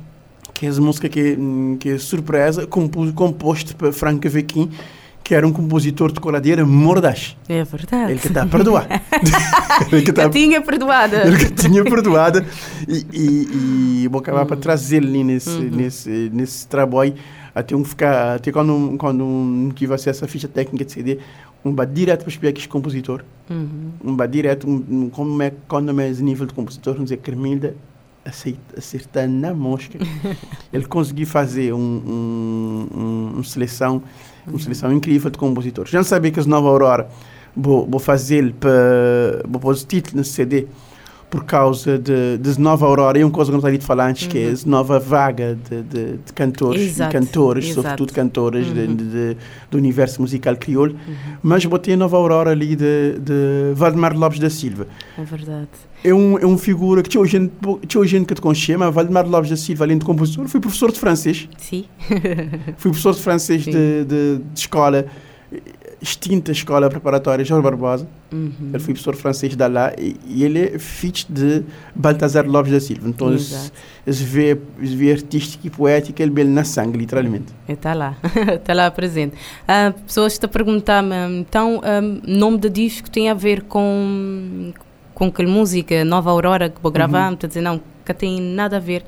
[0.53, 1.37] Que é a música que,
[1.79, 4.69] que é surpresa, composto por Franca Vequim,
[5.23, 7.37] que era um compositor de coladeira mordaz.
[7.47, 8.11] É verdade.
[8.11, 8.87] Ele que está a perdoar.
[9.91, 11.15] ele que, tá, tinha perdoado.
[11.15, 12.45] Ele que tinha perdoado.
[12.87, 14.47] E, e, e vou acabar uhum.
[14.47, 15.69] para trazer ele nesse, uhum.
[15.71, 17.15] nesse, nesse trabalho
[17.55, 21.19] até um ficar, até quando, quando que vai ser essa ficha técnica de CD,
[21.63, 23.23] um vai direto para explicar que compositor.
[23.49, 23.91] Uhum.
[24.03, 27.21] Um vai direto, um, um, como é, quando é esse nível de compositor, vamos dizer,
[27.21, 27.75] Carmilda
[28.77, 29.99] acertar na mosca.
[30.71, 34.01] ele conseguiu fazer um, um, um, uma seleção
[34.47, 35.91] uma seleção incrível de compositores.
[35.91, 37.07] Já não sabia que as Nova Aurora
[37.55, 40.67] vou, vou fazer para vou pôr o título nesse CD
[41.33, 44.29] por causa de, de Nova Aurora e uma coisa que não estava falar antes, uhum.
[44.29, 44.57] que é a uhum.
[44.67, 47.09] nova vaga de, de, de cantores Exato.
[47.09, 47.81] e cantoras, Exato.
[47.81, 48.95] sobretudo cantoras uhum.
[48.95, 49.35] de,
[49.71, 50.93] do universo musical crioulo.
[50.93, 51.37] Uhum.
[51.41, 54.85] Mas botei a Nova Aurora ali de, de Valdemar Lopes da Silva.
[55.17, 55.69] É verdade.
[56.03, 57.51] É um, é um figura que tinha gente,
[57.87, 60.91] tinha gente que te conhecia, mas Valdemar Lopes da Silva, além de compositor, foi professor
[60.91, 61.49] de francês.
[61.57, 61.85] Sim.
[62.77, 65.07] foi professor de francês de, de, de escola
[66.03, 68.07] extinta escola preparatória Jorge Barbosa.
[68.31, 68.51] Uhum.
[68.69, 71.63] Ele foi professor francês da lá e, e, ele é filho de
[71.95, 73.07] Baltazar Lopes da Silva.
[73.07, 77.53] Então, esse vê, vê artística e poética, ele bem na sangue, literalmente.
[77.67, 78.17] Está lá,
[78.53, 79.35] está lá presente.
[79.63, 84.73] Uh, pessoas estão a perguntar-me, então, um, nome do disco tem a ver com,
[85.13, 87.29] com que música, Nova Aurora, que vou gravar?
[87.29, 87.37] Uhum.
[87.41, 89.05] A dizer, não, que tem nada a ver.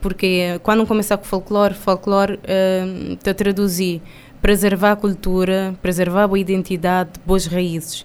[0.00, 4.02] Porque quando começar com folclore, folclore, uh, te traduzi
[4.44, 8.04] preservar a cultura, preservar a identidade, boas raízes.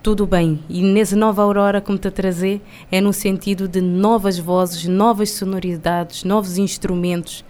[0.00, 0.60] Tudo bem.
[0.68, 4.86] E nessa nova aurora que me está a trazer é no sentido de novas vozes,
[4.86, 7.44] novas sonoridades, novos instrumentos.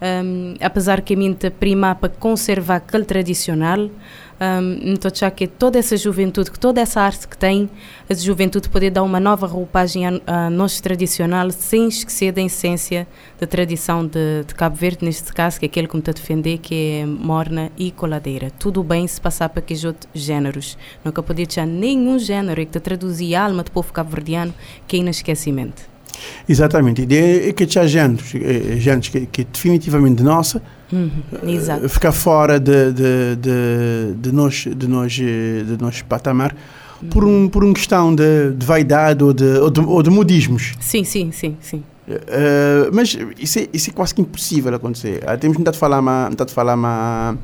[0.00, 3.90] um, apesar que a te prima para conservar aquele tradicional,
[4.38, 7.70] um, então já que toda essa juventude, que toda essa arte que tem,
[8.08, 13.06] a juventude poder dar uma nova roupagem a, a nosso tradicional, sem esquecer da essência
[13.40, 16.14] da tradição de, de, Cabo Verde, neste caso, que é aquele que me está a
[16.14, 18.50] defender, que é morna e coladeira.
[18.58, 20.76] Tudo bem se passar para aqueles outros géneros.
[21.04, 24.52] Nunca podia deixar nenhum género que te traduzir a alma do povo cabo-verdiano
[24.86, 25.82] que é inesquecimento.
[26.48, 27.02] Exatamente.
[27.02, 28.28] Ideia é que há géneros,
[28.78, 31.10] géneros que, que é definitivamente nossa, Uhum,
[31.48, 31.88] exato.
[31.88, 36.54] ficar fora de, de, de, de, nós, de, nós, de nós patamar
[37.02, 37.08] uhum.
[37.08, 40.74] por, um, por uma questão de, de vaidade ou de, ou de, ou de modismos.
[40.80, 41.82] Sim, sim, sim, sim.
[42.08, 45.24] Uh, mas isso é, isso é quase que impossível acontecer.
[45.24, 47.36] Uh, temos de falar uma, de falar uma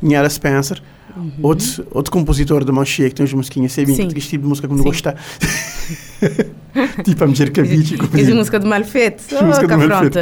[0.00, 0.80] Nhara Spencer,
[1.16, 1.32] uhum.
[1.42, 4.68] outro, outro compositor de Manchê, que tem umas musiquinhas, sei bem que tipo de música
[4.68, 5.16] que me gosta.
[7.04, 7.96] tipo a Mejer Cabide.
[8.12, 9.22] Fiz música de Malfeite.
[9.32, 10.18] Oh, música de Malfeite.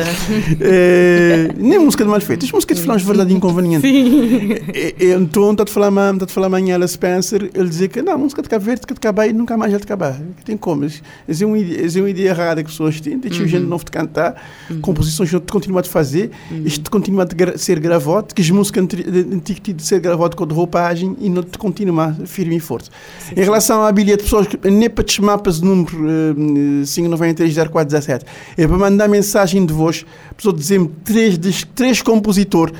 [0.60, 3.86] é, nem música de Malfeite, é música de falar verdade inconveniente.
[3.86, 4.54] Sim.
[4.74, 8.02] E, então, está a falar uma, está a falar uma Nhara Spencer, ele dizia que
[8.02, 10.20] não, música de Cabo Verde, que de Cabo nunca mais vai acabar.
[10.44, 10.84] Tem como.
[10.84, 13.18] Isso é uma, é uma ideia errada que as pessoas têm.
[13.18, 13.46] Tem uhum.
[13.46, 14.40] gente novo de cantar,
[14.70, 14.80] uhum.
[14.80, 16.62] composições que continuam a fazer, uhum.
[16.64, 20.44] isto continua a ser gravado, que as músicas antigas de ser gravado com
[20.86, 22.90] roupagem e não continua firme e forte.
[23.20, 28.22] Sim, em relação à bilhete, pessoas nem para te mapas de número uh, 5930417,
[28.56, 30.04] é para mandar mensagem de voz,
[30.36, 32.74] pessoa dizer-me três, três compositores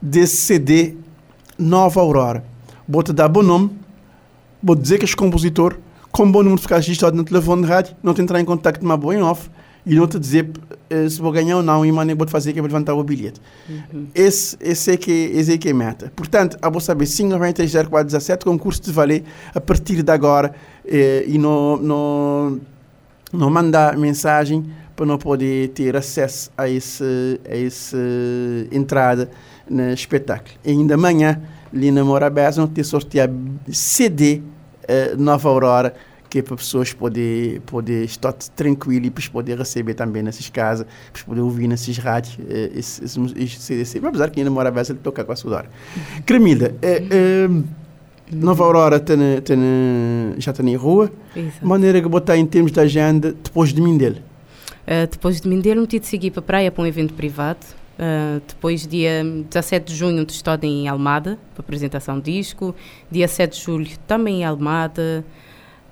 [0.00, 0.94] desse CD
[1.58, 2.44] Nova Aurora.
[2.88, 3.70] Vou-te dar bom nome,
[4.62, 5.76] vou dizer que és compositor,
[6.10, 8.78] com bom número de ficar registrado no telefone de rádio, não te entrar em contato
[8.78, 9.50] com uma boa em off,
[9.86, 10.50] e não te dizer
[10.92, 13.40] uh, se vou ganhar ou não e mano vou fazer que vou levantar o bilhete.
[13.68, 14.08] Uhum.
[14.12, 16.12] Esse, esse, é que, esse é que é a meta.
[16.16, 19.22] Portanto, a vou saber 5930417 concurso de valer
[19.54, 20.52] a partir de agora
[20.84, 20.88] uh,
[21.26, 22.60] e não, não,
[23.32, 27.96] não mandar mensagem para não poder ter acesso a esse, a esse
[28.72, 29.30] entrada
[29.70, 30.56] no espetáculo.
[30.64, 31.40] E ainda amanhã,
[31.72, 33.34] ali na Morabeza, vão ter sorteado
[33.70, 34.40] CD
[34.82, 35.94] uh, Nova Aurora
[36.36, 40.86] que é para pessoas poder poder estar tranquilo e para poder receber também nessas casas,
[41.10, 43.02] para poder ouvir nessas rádios eh, esse,
[43.36, 45.70] esse, esse, apesar que ainda mora a ele toca com a sua hora.
[46.26, 47.48] Cremilda, eh, eh,
[48.30, 49.02] Nova Aurora
[50.36, 51.66] já está na rua, Exato.
[51.66, 54.16] maneira que botar em termos de agenda depois de Mindelo?
[54.16, 57.64] Uh, depois de Mindelo, meti de seguir para a praia para um evento privado.
[57.98, 62.74] Uh, depois, dia 17 de junho, estou em Almada para apresentação de disco.
[63.10, 65.24] Dia 7 de julho, também em Almada.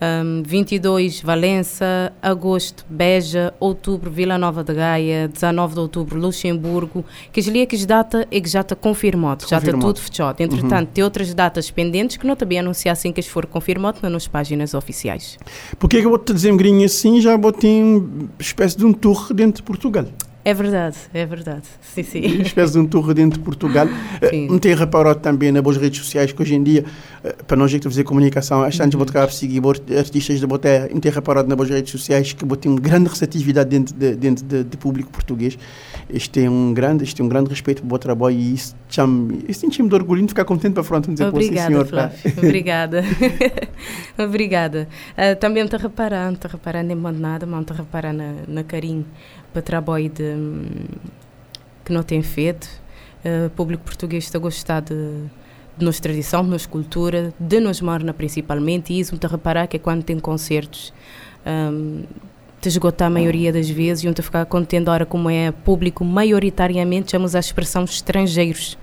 [0.04, 7.40] Um, 22 Valença, agosto Beja, outubro Vila Nova de Gaia, 19 de outubro Luxemburgo, que
[7.40, 10.40] as que data é que já está confirmado, já está tudo fechado.
[10.40, 10.94] Entretanto, uhum.
[10.94, 14.74] tem outras datas pendentes que não também anunciar assim que as for confirmado nas páginas
[14.74, 15.38] oficiais.
[15.78, 18.92] Porque é que eu vou te dizer um assim, já botei uma espécie de um
[18.92, 20.06] tour dentro de Portugal.
[20.44, 21.62] É verdade, é verdade.
[21.80, 22.34] Sim, sim.
[22.34, 23.86] Uma espécie de um tour dentro de Portugal.
[24.48, 26.84] Não tem reparado também nas boas redes sociais que hoje em dia,
[27.22, 28.90] eh, para nós que fazer comunicação, acho que uhum.
[29.26, 29.62] de seguir
[29.96, 30.46] artistas de
[30.92, 34.44] não tem reparado nas boas redes sociais que tem uma grande receptividade dentro de, dentro
[34.44, 35.56] de, de público português.
[36.10, 39.64] Este tem um grande, este tem um grande respeito pelo trabalho e isso chama, isso
[39.64, 41.86] enche-me de orgulho de ficar contente para frente dizer Obrigada, senhor.
[41.86, 42.18] Flávio.
[42.36, 43.04] Obrigada.
[44.18, 44.88] Obrigada.
[45.12, 49.06] Uh, também estou reparando, estou reparando em nada, mas estou reparando na, na carinho
[49.54, 50.10] para trabalho
[51.84, 52.68] que não tem feito.
[53.24, 54.94] Uh, o público português está a gostar de,
[55.78, 59.30] de nossa tradição, de nossa cultura, de nos morna principalmente, e isso me está a
[59.30, 60.92] reparar que é quando tem concertos.
[61.46, 62.02] Um,
[62.60, 67.10] te esgotar a maioria das vezes e te ficar contente hora como é público maioritariamente
[67.10, 68.78] chamamos a expressão estrangeiros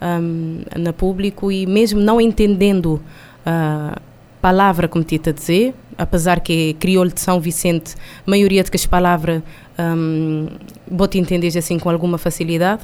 [0.00, 3.02] um, na público e mesmo não entendendo
[3.44, 4.00] a
[4.40, 7.94] palavra como te a dizer apesar que é crioulo de São Vicente
[8.24, 9.42] maioria de que as palavras
[9.78, 10.48] um,
[10.90, 12.82] vou te entender assim com alguma facilidade.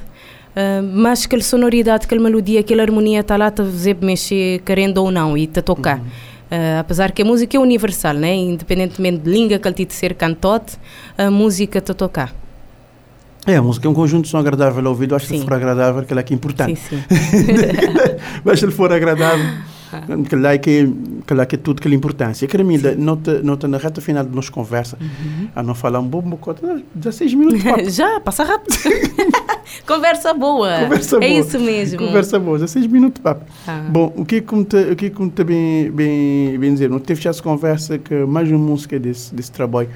[0.53, 5.11] Uh, mas aquela sonoridade, aquela melodia, aquela harmonia está lá, a fazer mexer, querendo ou
[5.11, 5.99] não, e está tocar.
[5.99, 6.05] Uhum.
[6.05, 8.35] Uh, apesar que a música é universal, né?
[8.35, 10.77] independentemente de língua que ele te ser cantote,
[11.17, 12.35] a música a tocar.
[13.47, 15.17] É, a música é um conjunto de som agradável ao ouvido.
[15.17, 16.79] Acho que se for agradável, que é que é importante.
[16.79, 17.05] Sim, sim.
[18.45, 19.45] Mas se ele for agradável,
[20.29, 20.93] que lá é que,
[21.27, 22.47] que, lá que é tudo aquela importância.
[22.49, 25.49] Caramilda, nota, nota na reta final da nossa conversa, uhum.
[25.55, 27.63] a não falar um bom bocado, 16 minutos.
[27.95, 28.77] Já, passa rápido.
[29.87, 30.81] Conversa boa.
[30.81, 31.31] Conversa é boa.
[31.31, 31.99] É isso mesmo.
[31.99, 33.45] Conversa boa, 16 minutos, papo.
[33.67, 33.87] Ah.
[33.89, 37.31] Bom, o que como te, o que te bem, bem, bem dizer, não teve já
[37.31, 39.89] essa conversa que mais uma música desse, desse trabalho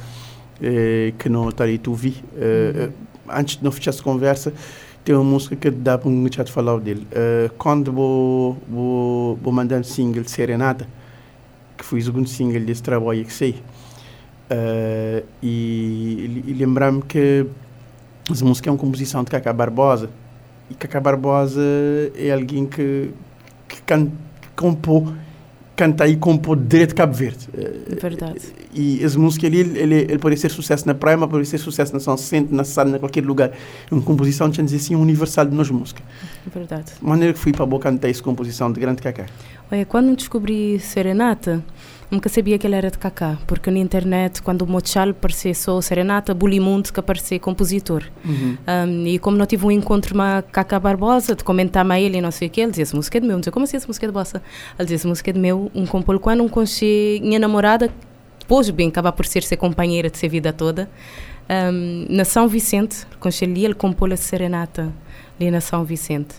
[0.63, 2.17] eh, que não estaria tu vi.
[2.37, 3.37] Eh, uhum.
[3.39, 4.53] Antes de não fechar essa conversa,
[5.07, 7.07] tem uma música que dá para um chat falar dele.
[7.13, 10.89] Uh, quando vou, vou, vou mandar um single Serenata,
[11.79, 13.53] que foi o segundo single desse trabalho que sei,
[14.51, 17.47] uh, e, e lembrar-me que
[18.29, 20.11] Essa música é uma composição de Cacá Barbosa.
[20.69, 21.63] E Cacá Barbosa
[22.17, 23.13] é alguém que,
[23.69, 25.07] que, can, que compô,
[25.77, 27.49] canta e compô direito de Cabo Verde.
[28.01, 28.41] Verdade.
[28.75, 31.93] E essa música ali, ele, ele pode ser sucesso na praia, mas pode ser sucesso
[31.93, 33.51] na São Centro, na sala, em qualquer lugar.
[33.51, 36.03] É uma composição, deixa dizer assim, universal de nós música.
[36.53, 36.93] Verdade.
[36.99, 39.27] De maneira que fui para a boca cantar essa composição de grande Cacá.
[39.71, 41.63] Olha, quando descobri Serenata,
[42.11, 45.81] nunca sabia que ele era de Cacá, porque na internet, quando o Mochal aparecia só
[45.81, 48.05] Serenata, Bulimundo que aparecia compositor.
[48.25, 48.57] Uhum.
[48.67, 52.19] Um, e como não tive um encontro com a Cacá Barbosa, de comentar a ele
[52.19, 53.37] e não sei o que, ele dizia: essa música é de meu.
[53.37, 54.43] Eu dizia: como assim essa música é de bossa?
[54.79, 55.71] Ele dizia: essa música é de meu.
[55.75, 57.91] Um compolo quando um conche minha namorada,
[58.39, 60.89] depois bem, acaba por ser ser companheira de ser vida toda.
[61.49, 64.93] Um, na São Vicente, conche ali, ele compôs a Serenata,
[65.39, 66.37] ali na São Vicente.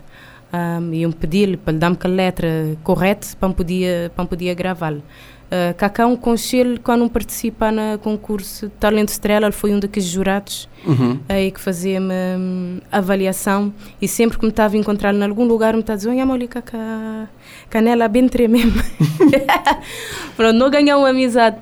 [0.53, 4.29] Um, e eu pedi-lhe para lhe dar-me a letra correta para me podia, para me
[4.29, 5.03] podia gravá-lo.
[5.47, 10.67] Uh, um conselho quando um participa no concurso Talento Estrela, ele foi um daqueles jurados
[10.85, 11.19] Uhum.
[11.27, 15.73] aí que fazia-me hum, avaliação e sempre que me estava a encontrar em algum lugar
[15.73, 17.29] me estava a dizer, olha Cacá,
[17.69, 18.73] canela bem tremendo.
[20.35, 21.59] Pronto, não ganhar uma amizade,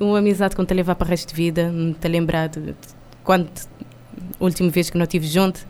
[0.00, 2.74] uma amizade quando te levar para o resto de vida, me te lembrar de
[3.22, 3.48] quando,
[4.40, 5.64] a última vez que nós estive junto,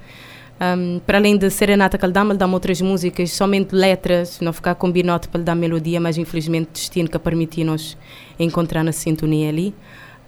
[0.63, 4.53] um, para além de Serenata que ele dá-me, ele dá-me outras músicas, somente letras, não
[4.53, 7.99] ficar combinado para lhe dar melodia, mas infelizmente o destino que permitiu-nos
[8.39, 9.75] encontrar na sintonia ali.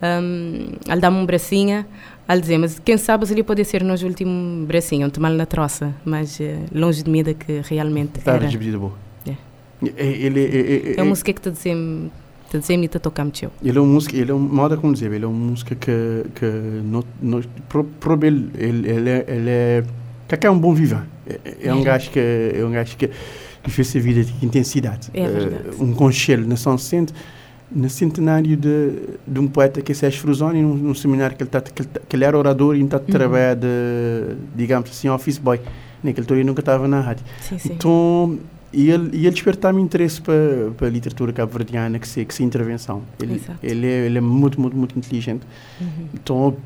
[0.02, 1.86] Um, ele dá-me um bracinho,
[2.28, 5.94] ele dizia, mas quem sabe ali pode ser nosso último bracinho, um mal na troça,
[6.04, 6.44] mas uh,
[6.74, 8.48] longe de mim da que realmente Está era.
[8.78, 8.92] boa.
[9.28, 9.36] É.
[10.02, 12.10] Ele, ele, É uma música que te dizem,
[12.50, 13.52] te dizem e te toca muito.
[13.62, 16.24] Ele é uma música, ele é um modo como dizer, ele é uma música que
[16.34, 19.84] que no, no pro, pro ele, ele, ele é, ele é
[20.28, 21.04] Cacá é um bom vivant.
[21.26, 23.08] É, é um gajo que é um gajo que,
[23.62, 25.10] que fez a vida de intensidade.
[25.14, 25.64] É verdade.
[25.68, 27.12] Eh, um conselho na São Vicente,
[27.70, 28.90] no centenário de,
[29.26, 31.88] de um poeta que é Sérgio Frusoni, num, num seminário que ele, tá, que, ele,
[31.88, 33.06] tá- que ele era orador e está a Uhum.
[33.06, 33.66] trabalhar de,
[34.54, 35.60] digamos assim, office boy.
[36.02, 37.24] Naquele tempo ele nunca estava na rádio.
[37.40, 37.72] Sim, sim.
[37.72, 38.38] Então,
[38.72, 40.34] e ele, e ele despertar-me interesse para,
[40.76, 43.02] para a literatura cabo-verdiana, que se, que se intervenção.
[43.22, 43.58] Ele, Exato.
[43.62, 45.42] ele, é, ele é muito, muito, muito inteligente.
[45.80, 45.86] Uhum.
[46.12, 46.56] Então,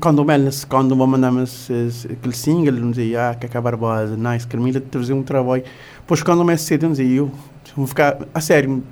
[0.00, 5.12] quando ele, quando mandava aquele single, não dizia, ah, Cacá Barbosa, nice, Carmila, te fazer
[5.12, 5.62] um trabalho.
[6.00, 7.30] Depois, quando me cedo, dizia, eu
[7.76, 8.82] vou ficar, a sério,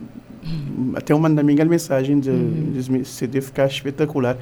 [0.94, 2.72] até eu mandei a mensagem de, Uhum.
[2.74, 4.36] de CD ficar espetacular.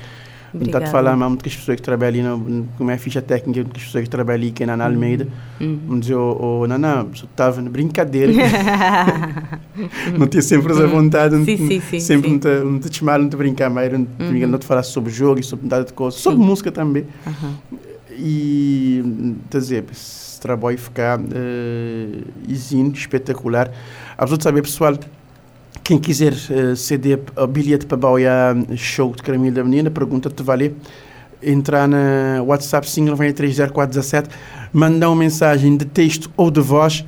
[0.52, 0.86] Não está a Obrigada.
[0.86, 3.84] falar mesmo que as pessoas que trabalham ali, como é a ficha técnica, que as
[3.84, 5.28] pessoas que trabalham ali, que é na Ana Almeida,
[5.60, 5.78] Uhum.
[5.88, 8.32] me dizia, oh, oh, Nana, você estava na brincadeira.
[10.18, 12.32] não tinha sempre essa vontade, não- Sim, sim, sim, sempre sim.
[12.34, 14.46] não te, não te chamar, não te brincar mais, não te, Uhum.
[14.48, 17.04] não te falar sobre jogo sobre nada de coisa, sobre música também.
[17.26, 17.54] Aham.
[18.12, 21.22] E, quer dizer, esse trabalho ficar uh,
[22.92, 23.70] espetacular.
[24.18, 24.98] A pessoa saber, pessoal,
[25.90, 30.72] quem quiser uh, ceder o bilhete para o show de Caramelo da Menina, pergunta-te valer.
[31.42, 34.28] Entrar na WhatsApp 5930417,
[34.72, 37.04] mandar uma mensagem de texto ou de voz,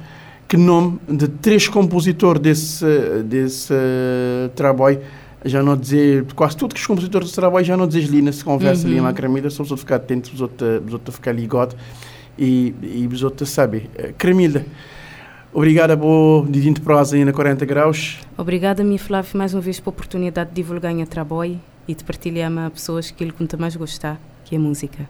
[0.49, 2.85] que nome de três compositores desse,
[3.25, 4.99] desse eh, trabalho,
[5.45, 8.85] já não dizer, quase todos os compositores desse trabalho já não dizem ali nessa conversa
[8.85, 9.03] ali, Uhum.
[9.03, 11.77] uma Caramelo, só os outros ficar atentos, os outros, os outros ficar ligados
[12.37, 13.89] e, e os outros sabem.
[13.95, 14.67] Eh, Caramilda,
[15.53, 18.19] obrigada por de 20 prosa aí na 40 graus.
[18.37, 22.51] Obrigada, minha Flávia, mais uma vez pela oportunidade de divulgar o trabalho e de partilhar
[22.51, 25.09] com pessoas aquilo que te mais gostar, que é música.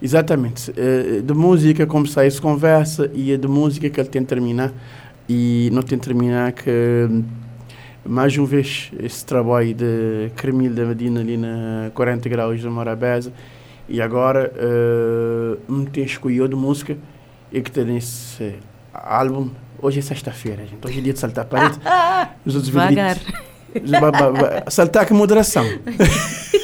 [0.00, 0.72] Exatamente.
[0.76, 4.28] Eh, de música, como sai essa conversa, e é de música que ele tem de
[4.28, 4.72] terminar.
[5.28, 7.08] E não tem de terminar que,
[8.04, 13.32] mais uma vez, esse trabalho de Carmilo da Medina ali na 40 graus da Morabeza.
[13.88, 16.96] E agora, uh, me tem escolhido de música
[17.52, 18.54] e que tem nesse
[18.92, 19.50] álbum.
[19.80, 20.84] Hoje é sexta-feira, gente.
[20.86, 21.78] Hoje é dia de saltar a parede.
[22.46, 25.64] Os outros ba- Saltar com moderação.